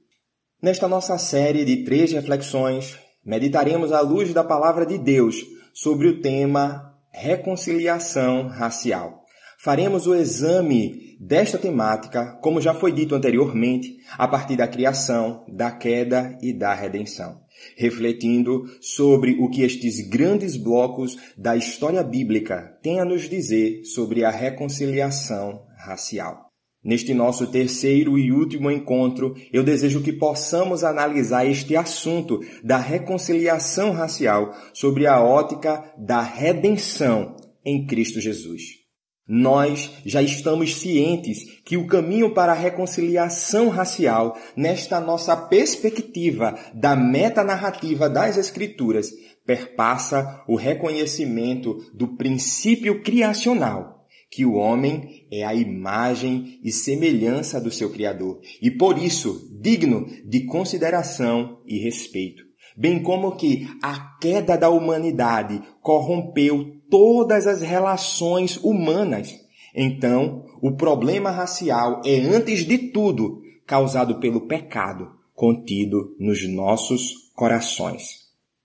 Nesta 0.62 0.88
nossa 0.88 1.18
série 1.18 1.64
de 1.64 1.84
três 1.84 2.12
reflexões, 2.12 2.98
meditaremos 3.24 3.92
à 3.92 4.02
luz 4.02 4.34
da 4.34 4.44
Palavra 4.44 4.86
de 4.86 4.98
Deus 4.98 5.46
sobre 5.74 6.08
o 6.08 6.20
tema 6.20 6.96
reconciliação 7.14 8.48
racial. 8.48 9.24
Faremos 9.62 10.08
o 10.08 10.16
exame 10.16 11.18
desta 11.20 11.58
temática, 11.58 12.38
como 12.42 12.62
já 12.62 12.74
foi 12.74 12.92
dito 12.92 13.14
anteriormente, 13.14 13.98
a 14.18 14.28
partir 14.28 14.56
da 14.56 14.68
criação, 14.68 15.46
da 15.50 15.70
queda 15.72 16.38
e 16.42 16.54
da 16.54 16.74
redenção, 16.74 17.42
refletindo 17.78 18.64
sobre 18.82 19.38
o 19.40 19.50
que 19.50 19.62
estes 19.62 20.08
grandes 20.10 20.56
blocos 20.56 21.18
da 21.38 21.58
história 21.58 22.04
bíblica 22.04 22.78
têm 22.82 23.00
a 23.00 23.06
nos 23.06 23.30
dizer 23.30 23.84
sobre 23.84 24.24
a 24.24 24.30
reconciliação 24.30 25.66
racial. 25.78 26.49
Neste 26.84 27.14
nosso 27.14 27.48
terceiro 27.48 28.18
e 28.18 28.32
último 28.32 28.72
encontro, 28.72 29.36
eu 29.52 29.64
desejo 29.64 30.02
que 30.02 30.14
possamos 30.14 30.82
analisar 30.84 31.46
este 31.46 31.76
assunto 31.76 32.40
da 32.64 32.78
reconciliação 32.78 33.92
racial 33.92 34.54
sobre 34.74 35.06
a 35.06 35.22
ótica 35.22 35.94
da 35.98 36.22
redenção 36.22 37.36
em 37.66 37.86
Cristo 37.86 38.22
Jesus. 38.22 38.80
Nós 39.28 39.92
já 40.06 40.24
estamos 40.24 40.78
cientes 40.78 41.62
que 41.64 41.78
o 41.78 41.86
caminho 41.86 42.34
para 42.34 42.54
a 42.54 42.56
reconciliação 42.56 43.70
racial, 43.70 44.36
nesta 44.56 45.00
nossa 45.00 45.36
perspectiva 45.36 46.58
da 46.74 46.96
metanarrativa 46.96 48.10
das 48.10 48.38
Escrituras, 48.38 49.12
perpassa 49.46 50.44
o 50.48 50.56
reconhecimento 50.56 51.78
do 51.94 52.16
princípio 52.16 53.04
criacional, 53.04 53.99
que 54.30 54.46
o 54.46 54.54
homem 54.54 55.26
é 55.32 55.44
a 55.44 55.54
imagem 55.54 56.60
e 56.64 56.72
semelhança 56.72 57.60
do 57.60 57.72
seu 57.72 57.90
Criador, 57.90 58.40
e 58.62 58.70
por 58.70 58.98
isso 58.98 59.50
digno 59.62 60.06
de 60.26 60.46
consideração 60.46 61.60
e 61.66 61.80
respeito 61.80 62.50
bem 62.80 63.04
como 63.04 63.36
que 63.36 63.68
a 63.84 64.18
queda 64.22 64.58
da 64.58 64.70
humanidade 64.70 65.62
corrompeu 65.82 66.78
todas 66.90 67.46
as 67.46 67.62
relações 67.62 68.56
humanas. 68.56 69.36
Então, 69.76 70.46
o 70.62 70.72
problema 70.78 71.30
racial 71.30 72.02
é, 72.06 72.20
antes 72.22 72.66
de 72.66 72.78
tudo, 72.78 73.42
causado 73.66 74.20
pelo 74.20 74.48
pecado 74.48 75.12
contido 75.36 76.16
nos 76.18 76.48
nossos 76.48 77.32
corações. 77.36 78.19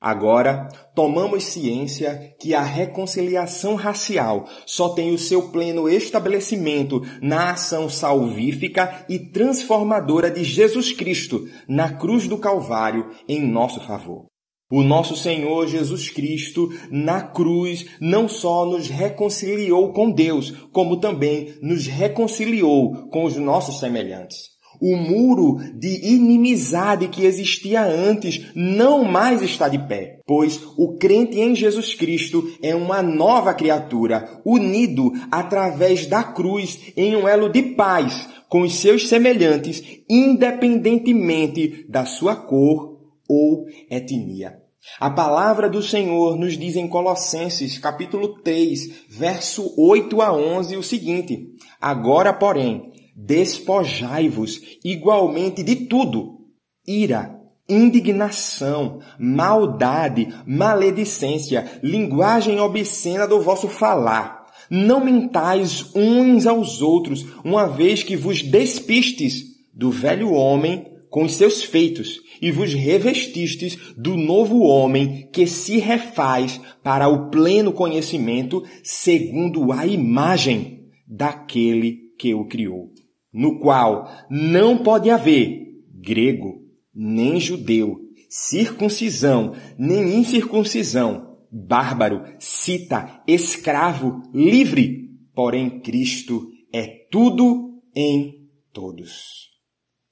Agora, 0.05 0.69
tomamos 0.95 1.45
ciência 1.45 2.35
que 2.39 2.55
a 2.55 2.61
reconciliação 2.61 3.75
racial 3.75 4.47
só 4.67 4.91
tem 4.91 5.15
o 5.15 5.19
seu 5.19 5.49
pleno 5.49 5.89
estabelecimento 5.89 7.01
na 7.23 7.53
ação 7.53 7.89
salvífica 7.89 9.07
e 9.09 9.19
transformadora 9.19 10.31
de 10.31 10.45
Jesus 10.45 10.93
Cristo 10.93 11.49
na 11.67 11.95
cruz 11.95 12.29
do 12.29 12.37
Calvário 12.37 13.13
em 13.27 13.41
nosso 13.41 13.81
favor. 13.81 14.27
O 14.71 14.83
nosso 14.83 15.17
Senhor 15.17 15.67
Jesus 15.69 16.11
Cristo, 16.11 16.69
na 16.91 17.23
cruz, 17.23 17.87
não 17.99 18.29
só 18.29 18.67
nos 18.67 18.89
reconciliou 18.89 19.91
com 19.95 20.11
Deus, 20.11 20.51
como 20.71 21.01
também 21.01 21.55
nos 21.63 21.87
reconciliou 21.87 23.09
com 23.09 23.25
os 23.25 23.37
nossos 23.37 23.81
semelhantes. 23.81 24.54
O 24.87 24.99
muro 24.99 25.57
de 25.75 26.13
inimizade 26.13 27.09
que 27.09 27.25
existia 27.25 27.83
antes 27.87 28.53
não 28.55 29.03
mais 29.03 29.41
está 29.41 29.67
de 29.67 29.79
pé, 29.79 30.21
pois 30.27 30.61
o 30.77 30.99
crente 30.99 31.41
em 31.41 31.55
Jesus 31.55 31.95
Cristo 31.95 32.53
é 32.63 32.75
uma 32.75 33.01
nova 33.01 33.55
criatura, 33.55 34.43
unido 34.45 35.11
através 35.31 36.05
da 36.05 36.23
cruz 36.23 36.93
em 36.95 37.17
um 37.17 37.27
elo 37.27 37.49
de 37.49 37.63
paz 37.63 38.29
com 38.47 38.61
os 38.61 38.75
seus 38.75 39.09
semelhantes, 39.09 39.83
independentemente 40.07 41.87
da 41.89 42.05
sua 42.05 42.37
cor 42.37 43.01
ou 43.27 43.65
etnia. 43.91 44.65
A 45.01 45.09
palavra 45.09 45.67
do 45.71 45.81
Senhor 45.81 46.37
nos 46.37 46.59
diz 46.59 46.77
em 46.77 46.87
Colossenses, 46.87 47.79
capítulo 47.79 48.43
3, 48.43 49.07
verso 49.09 49.75
8 49.79 50.21
a 50.21 50.31
11 50.31 50.77
o 50.77 50.83
seguinte: 50.83 51.55
Agora, 51.81 52.35
porém, 52.35 52.93
despojai-vos 53.15 54.61
igualmente 54.85 55.63
de 55.63 55.77
tudo: 55.77 56.41
ira, 56.87 57.39
indignação, 57.69 59.01
maldade, 59.19 60.29
maledicência, 60.47 61.81
linguagem 61.83 62.61
obscena 62.61 63.27
do 63.27 63.41
vosso 63.41 63.69
falar. 63.69 64.45
Não 64.71 65.05
mentais 65.05 65.91
uns 65.95 66.47
aos 66.47 66.81
outros, 66.81 67.25
uma 67.45 67.67
vez 67.67 68.03
que 68.03 68.17
vos 68.17 68.43
despistes 68.43 69.45
do 69.73 69.91
velho 69.91 70.33
homem 70.33 70.87
com 71.11 71.25
os 71.25 71.35
seus 71.35 71.63
feitos 71.63 72.21
e 72.41 72.51
vos 72.51 72.73
revestistes 72.73 73.79
do 73.97 74.17
novo 74.17 74.61
homem 74.63 75.29
que 75.33 75.47
se 75.47 75.79
refaz 75.79 76.61
para 76.83 77.09
o 77.09 77.31
pleno 77.31 77.73
conhecimento 77.73 78.65
segundo 78.83 79.71
a 79.71 79.87
imagem 79.87 80.89
daquele 81.07 81.99
que 82.19 82.35
o 82.35 82.47
criou 82.47 82.94
no 83.35 83.59
qual 83.59 84.09
não 84.31 84.79
pode 84.79 85.11
haver 85.11 85.83
grego, 85.93 86.63
nem 86.95 87.41
judeu, 87.41 87.99
circuncisão, 88.31 89.55
nem 89.77 90.15
incircuncisão, 90.15 91.37
bárbaro, 91.51 92.23
cita, 92.39 93.23
escravo, 93.27 94.23
livre, 94.33 95.11
porém 95.35 95.81
Cristo 95.81 96.49
é 96.73 96.87
tudo 97.11 97.83
em 97.95 98.49
todos. 98.73 99.45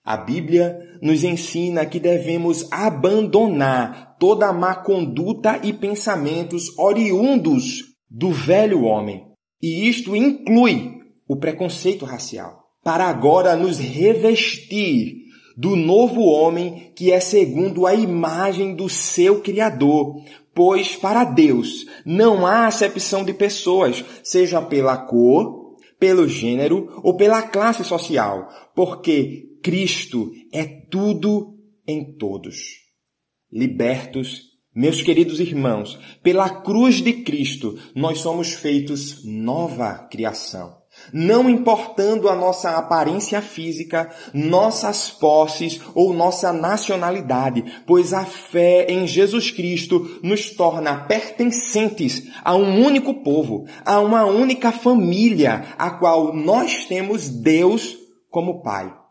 A 0.04 0.16
Bíblia 0.16 0.76
nos 1.00 1.22
ensina 1.22 1.86
que 1.86 2.00
devemos 2.00 2.66
abandonar 2.72 4.16
toda 4.18 4.52
má 4.52 4.74
conduta 4.74 5.60
e 5.62 5.72
pensamentos 5.72 6.76
oriundos 6.76 7.84
do 8.10 8.30
velho 8.30 8.82
homem. 8.82 9.24
E 9.60 9.88
isto 9.88 10.16
inclui 10.16 11.00
o 11.28 11.36
preconceito 11.36 12.04
racial, 12.04 12.61
para 12.82 13.06
agora 13.06 13.54
nos 13.54 13.78
revestir 13.78 15.22
do 15.56 15.76
novo 15.76 16.22
homem 16.22 16.92
que 16.96 17.12
é 17.12 17.20
segundo 17.20 17.86
a 17.86 17.94
imagem 17.94 18.74
do 18.74 18.88
seu 18.88 19.40
Criador. 19.40 20.22
Pois 20.54 20.96
para 20.96 21.24
Deus 21.24 21.86
não 22.04 22.46
há 22.46 22.66
acepção 22.66 23.24
de 23.24 23.32
pessoas, 23.32 24.04
seja 24.22 24.60
pela 24.60 24.96
cor, 24.96 25.76
pelo 25.98 26.28
gênero 26.28 27.00
ou 27.02 27.16
pela 27.16 27.42
classe 27.42 27.84
social, 27.84 28.48
porque 28.74 29.48
Cristo 29.62 30.32
é 30.52 30.64
tudo 30.64 31.56
em 31.86 32.16
todos. 32.16 32.82
Libertos, 33.50 34.42
meus 34.74 35.00
queridos 35.02 35.38
irmãos, 35.38 35.98
pela 36.22 36.48
cruz 36.48 36.96
de 36.96 37.12
Cristo, 37.12 37.78
nós 37.94 38.18
somos 38.18 38.52
feitos 38.52 39.24
nova 39.24 39.94
criação 40.10 40.81
não 41.12 41.48
importando 41.48 42.28
a 42.28 42.34
nossa 42.34 42.76
aparência 42.76 43.40
física, 43.40 44.10
nossas 44.32 45.10
posses 45.10 45.80
ou 45.94 46.12
nossa 46.12 46.52
nacionalidade, 46.52 47.82
pois 47.86 48.12
a 48.12 48.24
fé 48.24 48.86
em 48.88 49.06
Jesus 49.06 49.50
Cristo 49.50 50.20
nos 50.22 50.50
torna 50.50 51.04
pertencentes 51.04 52.28
a 52.44 52.54
um 52.54 52.84
único 52.84 53.22
povo, 53.22 53.66
a 53.84 54.00
uma 54.00 54.24
única 54.24 54.72
família, 54.72 55.66
a 55.78 55.90
qual 55.90 56.34
nós 56.34 56.86
temos 56.86 57.28
Deus 57.28 57.96
como 58.30 58.62
Pai. 58.62 59.01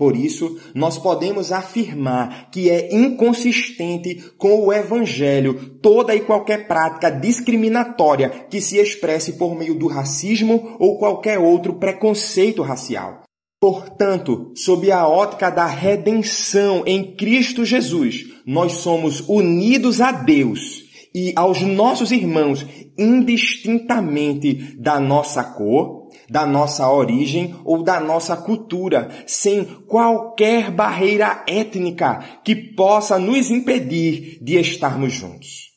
Por 0.00 0.16
isso, 0.16 0.58
nós 0.74 0.96
podemos 0.96 1.52
afirmar 1.52 2.48
que 2.50 2.70
é 2.70 2.88
inconsistente 2.90 4.32
com 4.38 4.64
o 4.64 4.72
Evangelho 4.72 5.76
toda 5.82 6.14
e 6.14 6.20
qualquer 6.20 6.66
prática 6.66 7.10
discriminatória 7.10 8.30
que 8.48 8.62
se 8.62 8.78
expresse 8.78 9.34
por 9.34 9.54
meio 9.54 9.74
do 9.74 9.86
racismo 9.86 10.74
ou 10.78 10.96
qualquer 10.96 11.38
outro 11.38 11.74
preconceito 11.74 12.62
racial. 12.62 13.24
Portanto, 13.60 14.52
sob 14.54 14.90
a 14.90 15.06
ótica 15.06 15.50
da 15.50 15.66
redenção 15.66 16.82
em 16.86 17.14
Cristo 17.14 17.62
Jesus, 17.62 18.24
nós 18.46 18.72
somos 18.72 19.20
unidos 19.28 20.00
a 20.00 20.12
Deus 20.12 20.89
e 21.14 21.32
aos 21.36 21.60
nossos 21.60 22.12
irmãos 22.12 22.66
indistintamente 22.96 24.76
da 24.78 25.00
nossa 25.00 25.42
cor, 25.42 26.08
da 26.28 26.46
nossa 26.46 26.88
origem 26.90 27.54
ou 27.64 27.82
da 27.82 27.98
nossa 28.00 28.36
cultura, 28.36 29.10
sem 29.26 29.64
qualquer 29.64 30.70
barreira 30.70 31.44
étnica 31.48 32.40
que 32.44 32.54
possa 32.54 33.18
nos 33.18 33.50
impedir 33.50 34.38
de 34.40 34.58
estarmos 34.58 35.12
juntos. 35.12 35.70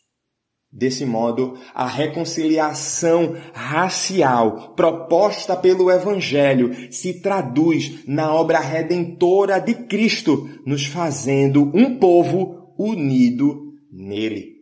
Desse 0.76 1.06
modo, 1.06 1.54
a 1.74 1.86
reconciliação 1.86 3.36
racial 3.54 4.74
proposta 4.76 5.56
pelo 5.56 5.91
Evangelho 5.91 6.91
se 6.91 7.22
traduz 7.22 8.04
na 8.08 8.34
obra 8.34 8.60
redentora 8.60 9.60
de 9.60 9.76
Cristo, 9.76 10.50
nos 10.65 10.86
fazendo 10.88 11.72
um 11.76 12.00
povo 12.00 12.74
unido 12.76 13.76
nele. 13.91 14.53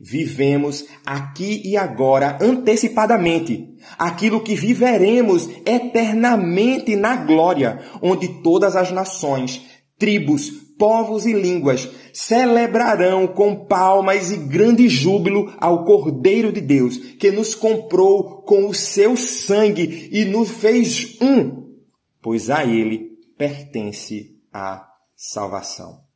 Vivemos 0.00 0.86
aqui 1.04 1.60
e 1.62 1.76
agora 1.76 2.38
antecipadamente 2.40 3.68
aquilo 3.98 4.40
que 4.40 4.54
viveremos 4.54 5.46
eternamente 5.66 6.96
na 6.96 7.16
glória, 7.16 7.80
onde 8.00 8.42
todas 8.42 8.76
as 8.76 8.90
nações, 8.90 9.60
tribos, 9.98 10.48
povos 10.78 11.26
e 11.26 11.34
línguas 11.34 11.86
celebrarão 12.14 13.26
com 13.26 13.66
palmas 13.66 14.30
e 14.30 14.38
grande 14.38 14.88
júbilo 14.88 15.52
ao 15.58 15.84
Cordeiro 15.84 16.50
de 16.50 16.62
Deus, 16.62 16.96
que 16.96 17.30
nos 17.30 17.54
comprou 17.54 18.40
com 18.40 18.66
o 18.66 18.74
seu 18.74 19.14
sangue 19.18 20.08
e 20.10 20.24
nos 20.24 20.48
fez 20.50 21.18
um, 21.20 21.74
pois 22.22 22.48
a 22.48 22.64
ele 22.64 23.10
pertence 23.36 24.30
a 24.50 24.86
salvação. 25.14 26.09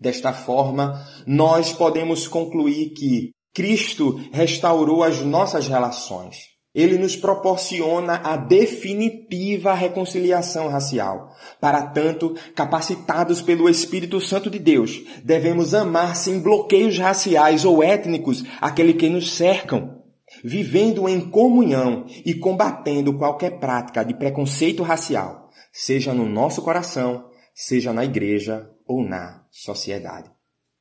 Desta 0.00 0.32
forma, 0.32 1.04
nós 1.26 1.72
podemos 1.72 2.28
concluir 2.28 2.90
que 2.90 3.32
Cristo 3.52 4.20
restaurou 4.32 5.02
as 5.02 5.20
nossas 5.22 5.66
relações. 5.66 6.58
Ele 6.72 6.96
nos 6.96 7.16
proporciona 7.16 8.20
a 8.22 8.36
definitiva 8.36 9.74
reconciliação 9.74 10.68
racial. 10.68 11.30
Para 11.60 11.82
tanto, 11.82 12.36
capacitados 12.54 13.42
pelo 13.42 13.68
Espírito 13.68 14.20
Santo 14.20 14.48
de 14.48 14.60
Deus, 14.60 15.02
devemos 15.24 15.74
amar 15.74 16.14
sem 16.14 16.38
bloqueios 16.38 16.96
raciais 16.98 17.64
ou 17.64 17.82
étnicos 17.82 18.44
aquele 18.60 18.94
que 18.94 19.08
nos 19.08 19.32
cercam, 19.32 19.98
vivendo 20.44 21.08
em 21.08 21.20
comunhão 21.20 22.04
e 22.24 22.34
combatendo 22.34 23.16
qualquer 23.18 23.58
prática 23.58 24.04
de 24.04 24.14
preconceito 24.14 24.84
racial, 24.84 25.48
seja 25.72 26.14
no 26.14 26.28
nosso 26.28 26.62
coração, 26.62 27.24
seja 27.52 27.92
na 27.92 28.04
igreja 28.04 28.70
ou 28.86 29.02
na 29.02 29.42
sociedade. 29.62 30.30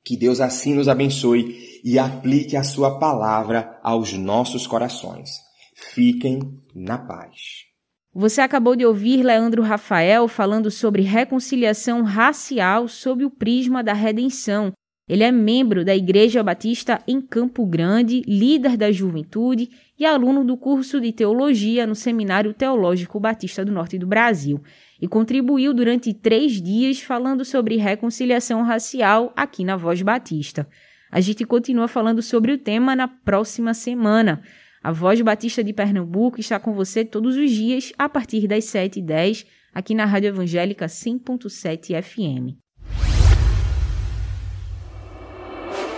Que 0.06 0.16
Deus 0.16 0.40
assim 0.40 0.74
nos 0.74 0.88
abençoe 0.88 1.82
e 1.84 2.00
aplique 2.00 2.56
a 2.56 2.64
sua 2.64 3.00
palavra 3.00 3.78
aos 3.84 4.14
nossos 4.14 4.66
corações. 4.66 5.30
Fiquem 5.76 6.40
na 6.74 6.98
paz. 6.98 7.66
Você 8.14 8.42
acabou 8.42 8.76
de 8.76 8.86
ouvir 8.86 9.22
Leandro 9.22 9.62
Rafael 9.62 10.28
falando 10.28 10.72
sobre 10.72 11.02
reconciliação 11.02 12.04
racial 12.04 12.88
sob 12.88 13.26
o 13.26 13.30
prisma 13.30 13.84
da 13.84 13.94
redenção. 13.94 14.72
Ele 15.10 15.24
é 15.24 15.32
membro 15.32 15.86
da 15.86 15.96
Igreja 15.96 16.44
Batista 16.44 17.02
em 17.08 17.22
Campo 17.22 17.66
Grande, 17.66 18.22
líder 18.28 18.76
da 18.76 18.92
juventude 18.92 19.70
e 19.98 20.06
aluno 20.06 20.44
do 20.44 20.58
curso 20.58 21.00
de 21.00 21.12
teologia 21.12 21.86
no 21.86 21.96
Seminário 21.96 22.54
Teológico 22.54 23.20
Batista 23.20 23.64
do 23.64 23.72
Norte 23.72 23.98
do 23.98 24.08
Brasil 24.08 24.62
e 25.02 25.08
contribuiu 25.08 25.74
durante 25.74 26.14
três 26.14 26.62
dias 26.62 27.00
falando 27.00 27.46
sobre 27.46 27.78
reconciliação 27.78 28.64
racial 28.64 29.32
aqui 29.36 29.64
na 29.64 29.76
Voz 29.76 30.02
Batista. 30.02 30.68
A 31.12 31.22
gente 31.22 31.46
continua 31.46 31.88
falando 31.88 32.22
sobre 32.22 32.52
o 32.52 32.58
tema 32.58 32.96
na 32.96 33.08
próxima 33.08 33.74
semana. 33.74 34.42
A 34.84 34.92
Voz 34.92 35.22
Batista 35.22 35.64
de 35.64 35.74
Pernambuco 35.74 36.40
está 36.40 36.60
com 36.60 36.74
você 36.74 37.04
todos 37.06 37.36
os 37.36 37.52
dias 37.52 37.94
a 37.98 38.10
partir 38.10 38.48
das 38.48 38.66
7h10 38.66 39.46
aqui 39.74 39.94
na 39.94 40.06
Rádio 40.06 40.30
Evangélica 40.30 40.86
100.7 40.86 42.02
FM. 42.02 42.67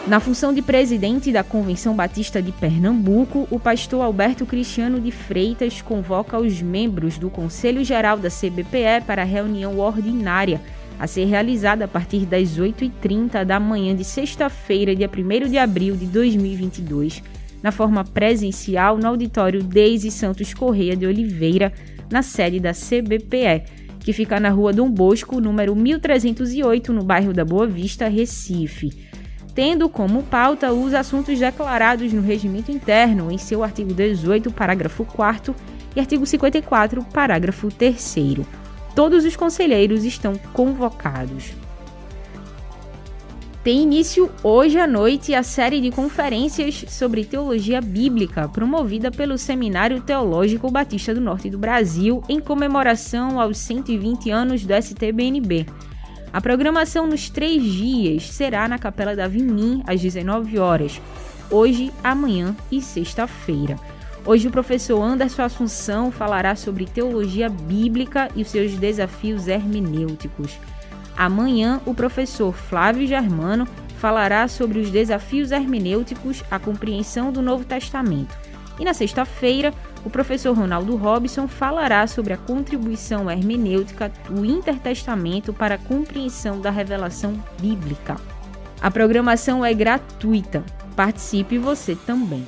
Na 0.09 0.19
função 0.19 0.51
de 0.51 0.63
presidente 0.63 1.31
da 1.31 1.43
Convenção 1.43 1.95
Batista 1.95 2.41
de 2.41 2.51
Pernambuco, 2.51 3.47
o 3.51 3.59
pastor 3.59 4.01
Alberto 4.01 4.43
Cristiano 4.43 4.99
de 4.99 5.11
Freitas 5.11 5.83
convoca 5.83 6.39
os 6.39 6.63
membros 6.63 7.19
do 7.19 7.29
Conselho 7.29 7.85
Geral 7.85 8.17
da 8.17 8.27
CBPE 8.27 9.05
para 9.05 9.21
a 9.21 9.25
reunião 9.25 9.77
ordinária 9.77 10.59
a 10.97 11.05
ser 11.05 11.25
realizada 11.25 11.85
a 11.85 11.87
partir 11.87 12.25
das 12.25 12.57
8h30 12.57 13.45
da 13.45 13.59
manhã 13.59 13.95
de 13.95 14.03
sexta-feira, 14.03 14.95
dia 14.95 15.07
1 15.07 15.47
de 15.47 15.59
abril 15.59 15.95
de 15.95 16.07
2022, 16.07 17.21
na 17.61 17.71
forma 17.71 18.03
presencial 18.03 18.97
no 18.97 19.07
auditório 19.07 19.61
Deise 19.61 20.09
Santos 20.09 20.55
Correia 20.55 20.97
de 20.97 21.05
Oliveira, 21.05 21.71
na 22.09 22.23
sede 22.23 22.59
da 22.59 22.71
CBPE, 22.73 23.63
que 23.99 24.11
fica 24.11 24.39
na 24.39 24.49
rua 24.49 24.73
Dom 24.73 24.89
Bosco, 24.89 25.39
número 25.39 25.75
1308, 25.75 26.91
no 26.91 27.03
bairro 27.03 27.31
da 27.31 27.45
Boa 27.45 27.67
Vista, 27.67 28.07
Recife 28.07 29.07
tendo 29.59 29.89
como 29.89 30.23
pauta 30.23 30.71
os 30.71 30.93
assuntos 30.93 31.37
declarados 31.37 32.13
no 32.13 32.21
regimento 32.21 32.71
interno 32.71 33.29
em 33.29 33.37
seu 33.37 33.61
artigo 33.61 33.93
18, 33.93 34.49
parágrafo 34.53 35.03
4 35.03 35.53
e 35.93 35.99
artigo 35.99 36.25
54, 36.25 37.03
parágrafo 37.11 37.67
3 37.67 38.15
Todos 38.95 39.25
os 39.25 39.35
conselheiros 39.35 40.05
estão 40.05 40.37
convocados. 40.53 41.51
Tem 43.61 43.83
início 43.83 44.31
hoje 44.41 44.79
à 44.79 44.87
noite 44.87 45.35
a 45.35 45.43
série 45.43 45.81
de 45.81 45.91
conferências 45.91 46.85
sobre 46.87 47.25
teologia 47.25 47.81
bíblica 47.81 48.47
promovida 48.47 49.11
pelo 49.11 49.37
Seminário 49.37 49.99
Teológico 49.99 50.71
Batista 50.71 51.13
do 51.13 51.19
Norte 51.19 51.49
do 51.49 51.57
Brasil 51.57 52.23
em 52.29 52.39
comemoração 52.39 53.41
aos 53.41 53.57
120 53.57 54.31
anos 54.31 54.65
do 54.65 54.73
STBNB. 54.73 55.65
A 56.31 56.39
programação 56.39 57.07
nos 57.07 57.27
três 57.27 57.63
dias 57.63 58.29
será 58.29 58.67
na 58.67 58.77
Capela 58.77 59.15
da 59.15 59.27
Vimim, 59.27 59.81
às 59.87 59.99
19 59.99 60.59
horas, 60.59 61.01
hoje, 61.49 61.91
amanhã 62.03 62.55
e 62.71 62.81
sexta-feira. 62.81 63.77
Hoje 64.23 64.47
o 64.47 64.51
professor 64.51 65.01
Anderson 65.01 65.41
Assunção 65.41 66.11
falará 66.11 66.55
sobre 66.55 66.85
teologia 66.85 67.49
bíblica 67.49 68.29
e 68.35 68.43
os 68.43 68.49
seus 68.49 68.73
desafios 68.73 69.47
hermenêuticos. 69.47 70.59
Amanhã 71.17 71.81
o 71.83 71.95
professor 71.95 72.53
Flávio 72.53 73.07
Germano 73.07 73.67
falará 73.97 74.47
sobre 74.47 74.77
os 74.77 74.91
desafios 74.91 75.51
hermenêuticos 75.51 76.43
à 76.51 76.59
compreensão 76.59 77.31
do 77.31 77.41
Novo 77.41 77.65
Testamento. 77.65 78.37
E 78.79 78.85
na 78.85 78.93
sexta-feira, 78.93 79.73
o 80.09 80.11
professor 80.11 80.57
Ronaldo 80.57 80.95
Robson 80.95 81.47
falará 81.47 82.07
sobre 82.07 82.33
a 82.33 82.37
contribuição 82.37 83.29
hermenêutica 83.29 84.11
do 84.27 84.43
Intertestamento 84.43 85.53
para 85.53 85.75
a 85.75 85.77
compreensão 85.77 86.59
da 86.59 86.71
revelação 86.71 87.39
bíblica. 87.61 88.15
A 88.81 88.89
programação 88.89 89.63
é 89.63 89.71
gratuita. 89.71 90.63
Participe 90.95 91.59
você 91.59 91.95
também. 91.95 92.47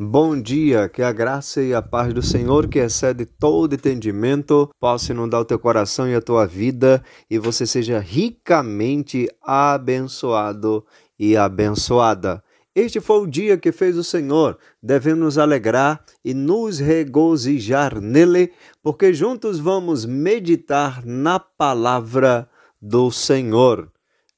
Bom 0.00 0.40
dia, 0.40 0.88
que 0.88 1.02
a 1.02 1.12
graça 1.12 1.62
e 1.62 1.72
a 1.72 1.82
paz 1.82 2.12
do 2.12 2.22
Senhor, 2.22 2.66
que 2.68 2.80
excede 2.80 3.26
todo 3.26 3.74
entendimento, 3.74 4.70
possa 4.80 5.12
inundar 5.12 5.40
o 5.40 5.44
teu 5.44 5.58
coração 5.58 6.08
e 6.08 6.14
a 6.16 6.20
tua 6.20 6.46
vida 6.46 7.00
e 7.30 7.38
você 7.38 7.64
seja 7.64 8.00
ricamente 8.00 9.28
abençoado 9.40 10.84
e 11.18 11.36
abençoada. 11.36 12.42
Este 12.74 13.00
foi 13.00 13.20
o 13.20 13.26
dia 13.26 13.58
que 13.58 13.72
fez 13.72 13.96
o 13.98 14.04
Senhor. 14.04 14.56
Devemos 14.80 15.20
nos 15.20 15.38
alegrar 15.38 16.04
e 16.24 16.32
nos 16.32 16.78
regozijar 16.78 18.00
nele, 18.00 18.52
porque 18.82 19.12
juntos 19.12 19.58
vamos 19.58 20.04
meditar 20.04 21.04
na 21.04 21.40
palavra 21.40 22.48
do 22.80 23.10
Senhor. 23.10 23.90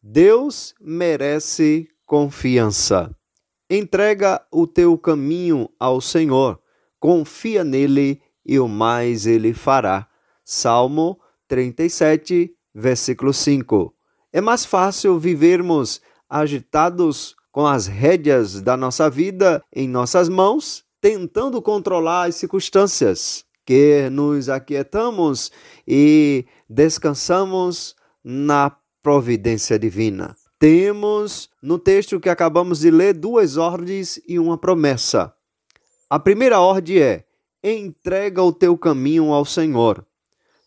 Deus 0.03 0.75
merece 0.81 1.87
confiança. 2.07 3.15
Entrega 3.69 4.41
o 4.51 4.67
teu 4.67 4.97
caminho 4.97 5.69
ao 5.79 6.01
Senhor, 6.01 6.59
confia 6.99 7.63
nele 7.63 8.21
e 8.45 8.59
o 8.59 8.67
mais 8.67 9.27
ele 9.27 9.53
fará. 9.53 10.09
Salmo 10.45 11.21
37, 11.47 12.53
versículo 12.75 13.33
5. 13.33 13.95
É 14.33 14.41
mais 14.41 14.65
fácil 14.65 15.19
vivermos 15.19 16.01
agitados 16.31 17.35
com 17.51 17.67
as 17.67 17.89
rédeas 17.89 18.63
da 18.63 18.77
nossa 18.77 19.11
vida 19.11 19.63
em 19.75 19.89
nossas 19.89 20.29
mãos, 20.29 20.85
tentando 21.01 21.61
controlar 21.61 22.29
as 22.29 22.37
circunstâncias, 22.37 23.45
que 23.67 24.09
nos 24.11 24.49
aquietamos 24.49 25.51
e 25.87 26.47
descansamos 26.69 27.97
na 28.23 28.77
providência 29.03 29.79
divina. 29.79 30.37
Temos 30.59 31.51
no 31.63 31.79
texto 31.79 32.21
que 32.21 32.29
acabamos 32.29 32.81
de 32.81 32.91
ler 32.91 33.15
duas 33.15 33.57
ordens 33.57 34.21
e 34.29 34.39
uma 34.39 34.59
promessa. 34.59 35.33
A 36.09 36.19
primeira 36.19 36.61
ordem 36.61 36.99
é: 36.99 37.25
entrega 37.65 38.43
o 38.43 38.53
teu 38.53 38.77
caminho 38.77 39.33
ao 39.33 39.45
Senhor. 39.45 40.07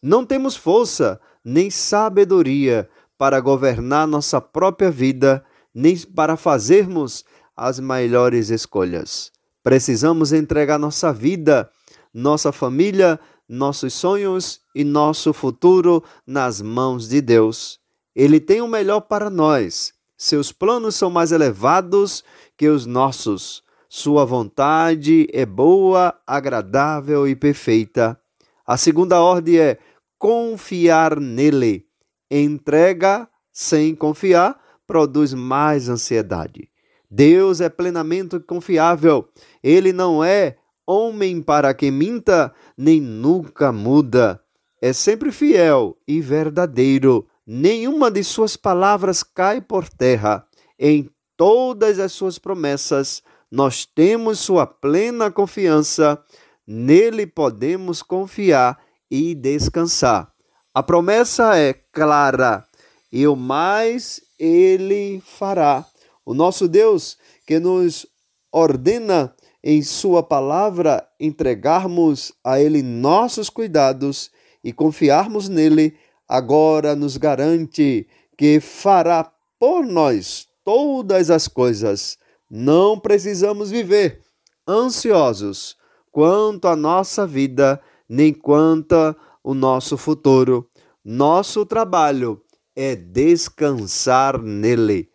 Não 0.02 0.26
temos 0.26 0.56
força 0.56 1.22
nem 1.46 1.70
sabedoria 1.70 2.90
para 3.18 3.40
governar 3.40 4.08
nossa 4.08 4.42
própria 4.42 4.90
vida 4.90 5.44
nem 5.74 5.98
para 5.98 6.38
fazermos 6.38 7.24
as 7.56 7.80
melhores 7.80 8.50
escolhas. 8.50 9.32
Precisamos 9.64 10.34
entregar 10.34 10.78
nossa 10.78 11.14
vida, 11.14 11.70
nossa 12.14 12.52
família, 12.52 13.20
nossos 13.48 13.94
sonhos 13.94 14.62
e 14.76 14.84
nosso 14.84 15.34
futuro 15.34 16.04
nas 16.26 16.62
mãos 16.62 17.08
de 17.08 17.22
Deus. 17.22 17.80
Ele 18.16 18.40
tem 18.40 18.62
o 18.62 18.68
melhor 18.68 19.02
para 19.02 19.30
nós. 19.30 19.94
Seus 20.18 20.52
planos 20.52 20.96
são 20.96 21.10
mais 21.10 21.32
elevados 21.32 22.24
que 22.58 22.68
os 22.68 22.86
nossos. 22.86 23.64
Sua 23.90 24.26
vontade 24.26 25.28
é 25.32 25.46
boa, 25.46 26.14
agradável 26.26 27.28
e 27.28 27.36
perfeita. 27.36 28.20
A 28.66 28.78
segunda 28.78 29.22
ordem 29.22 29.58
é 29.58 29.78
confiar 30.18 31.20
nele. 31.20 31.86
Entrega 32.30 33.28
sem 33.52 33.94
confiar 33.94 34.60
produz 34.88 35.34
mais 35.34 35.90
ansiedade. 35.90 36.70
Deus 37.10 37.62
é 37.62 37.70
plenamente 37.70 38.40
confiável. 38.40 39.30
Ele 39.64 39.94
não 39.94 40.24
é 40.24 40.58
homem 40.86 41.42
para 41.42 41.74
que 41.74 41.92
minta, 41.92 42.54
nem 42.78 43.00
nunca 43.00 43.72
muda. 43.72 44.42
É 44.82 44.92
sempre 44.92 45.32
fiel 45.32 45.98
e 46.08 46.20
verdadeiro. 46.20 47.28
Nenhuma 47.46 48.10
de 48.10 48.24
suas 48.24 48.58
palavras 48.58 49.24
cai 49.24 49.62
por 49.62 49.88
terra. 49.88 50.46
Em 50.80 51.10
todas 51.38 52.00
as 52.00 52.12
suas 52.12 52.40
promessas, 52.40 53.22
nós 53.52 53.86
temos 53.86 54.40
sua 54.40 54.66
plena 54.66 55.30
confiança. 55.30 56.22
Nele 56.66 57.28
podemos 57.28 58.02
confiar 58.02 58.80
e 59.12 59.36
descansar. 59.36 60.34
A 60.74 60.82
promessa 60.82 61.56
é 61.56 61.74
clara 61.74 62.66
e 63.12 63.28
o 63.28 63.36
mais 63.36 64.20
ele 64.44 65.22
fará. 65.26 65.86
O 66.26 66.34
nosso 66.34 66.68
Deus 66.68 67.18
que 67.46 67.60
nos 67.60 68.06
ordena 68.52 69.34
em 69.64 69.82
Sua 69.82 70.22
palavra 70.22 71.08
entregarmos 71.20 72.34
a 72.44 72.60
Ele 72.60 72.84
nossos 72.84 73.50
cuidados 73.50 74.30
e 74.64 74.74
confiarmos 74.74 75.48
nele, 75.48 75.96
agora 76.28 76.96
nos 76.96 77.16
garante 77.16 78.08
que 78.38 78.60
fará 78.60 79.32
por 79.58 79.86
nós 79.86 80.48
todas 80.64 81.30
as 81.30 81.48
coisas. 81.48 82.18
Não 82.50 83.00
precisamos 83.00 83.72
viver 83.72 84.22
ansiosos 84.68 85.78
quanto 86.12 86.68
à 86.68 86.76
nossa 86.76 87.26
vida, 87.26 87.82
nem 88.08 88.34
quanto 88.34 89.16
o 89.44 89.54
nosso 89.54 89.98
futuro. 89.98 90.70
Nosso 91.04 91.66
trabalho 91.66 92.42
é 92.76 92.96
descansar 92.96 94.42
nele. 94.42 95.10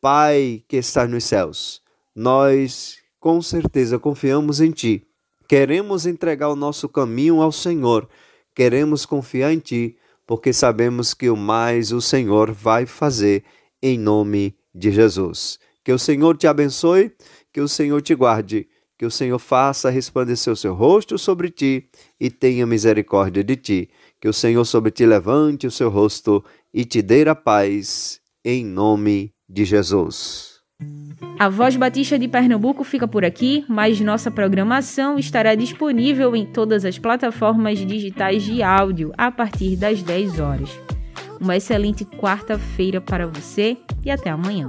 Pai 0.00 0.62
que 0.66 0.76
está 0.76 1.06
nos 1.06 1.24
céus, 1.24 1.82
nós 2.14 2.98
com 3.18 3.42
certeza 3.42 3.98
confiamos 3.98 4.60
em 4.60 4.70
Ti. 4.70 5.06
Queremos 5.46 6.06
entregar 6.06 6.48
o 6.48 6.56
nosso 6.56 6.88
caminho 6.88 7.42
ao 7.42 7.52
Senhor. 7.52 8.08
Queremos 8.54 9.04
confiar 9.04 9.52
em 9.52 9.58
Ti, 9.58 9.96
porque 10.26 10.52
sabemos 10.52 11.12
que 11.12 11.28
o 11.28 11.36
mais 11.36 11.92
o 11.92 12.00
Senhor 12.00 12.52
vai 12.52 12.86
fazer 12.86 13.44
em 13.82 13.98
nome 13.98 14.56
de 14.74 14.90
Jesus. 14.90 15.58
Que 15.84 15.92
o 15.92 15.98
Senhor 15.98 16.36
te 16.36 16.46
abençoe, 16.46 17.12
que 17.52 17.60
o 17.60 17.68
Senhor 17.68 18.00
te 18.00 18.14
guarde, 18.14 18.68
que 18.96 19.06
o 19.06 19.10
Senhor 19.10 19.38
faça 19.38 19.90
resplandecer 19.90 20.52
o 20.52 20.56
seu 20.56 20.74
rosto 20.74 21.18
sobre 21.18 21.50
ti 21.50 21.88
e 22.18 22.30
tenha 22.30 22.66
misericórdia 22.66 23.42
de 23.42 23.56
ti. 23.56 23.90
Que 24.20 24.28
o 24.28 24.32
Senhor 24.32 24.64
sobre 24.64 24.90
ti 24.90 25.06
levante 25.06 25.66
o 25.66 25.70
seu 25.70 25.88
rosto 25.88 26.44
e 26.72 26.84
te 26.84 27.00
dê 27.00 27.26
a 27.28 27.34
paz, 27.34 28.20
em 28.44 28.64
nome 28.64 29.32
de 29.48 29.64
Jesus. 29.64 30.60
A 31.38 31.48
Voz 31.48 31.74
Batista 31.74 32.18
de 32.18 32.28
Pernambuco 32.28 32.84
fica 32.84 33.08
por 33.08 33.24
aqui, 33.24 33.64
mas 33.66 33.98
nossa 34.00 34.30
programação 34.30 35.18
estará 35.18 35.54
disponível 35.54 36.36
em 36.36 36.44
todas 36.44 36.84
as 36.84 36.98
plataformas 36.98 37.78
digitais 37.78 38.42
de 38.42 38.62
áudio 38.62 39.12
a 39.16 39.30
partir 39.30 39.76
das 39.76 40.02
10 40.02 40.38
horas. 40.38 40.70
Uma 41.40 41.56
excelente 41.56 42.04
quarta-feira 42.04 43.00
para 43.00 43.26
você 43.26 43.78
e 44.04 44.10
até 44.10 44.28
amanhã. 44.28 44.68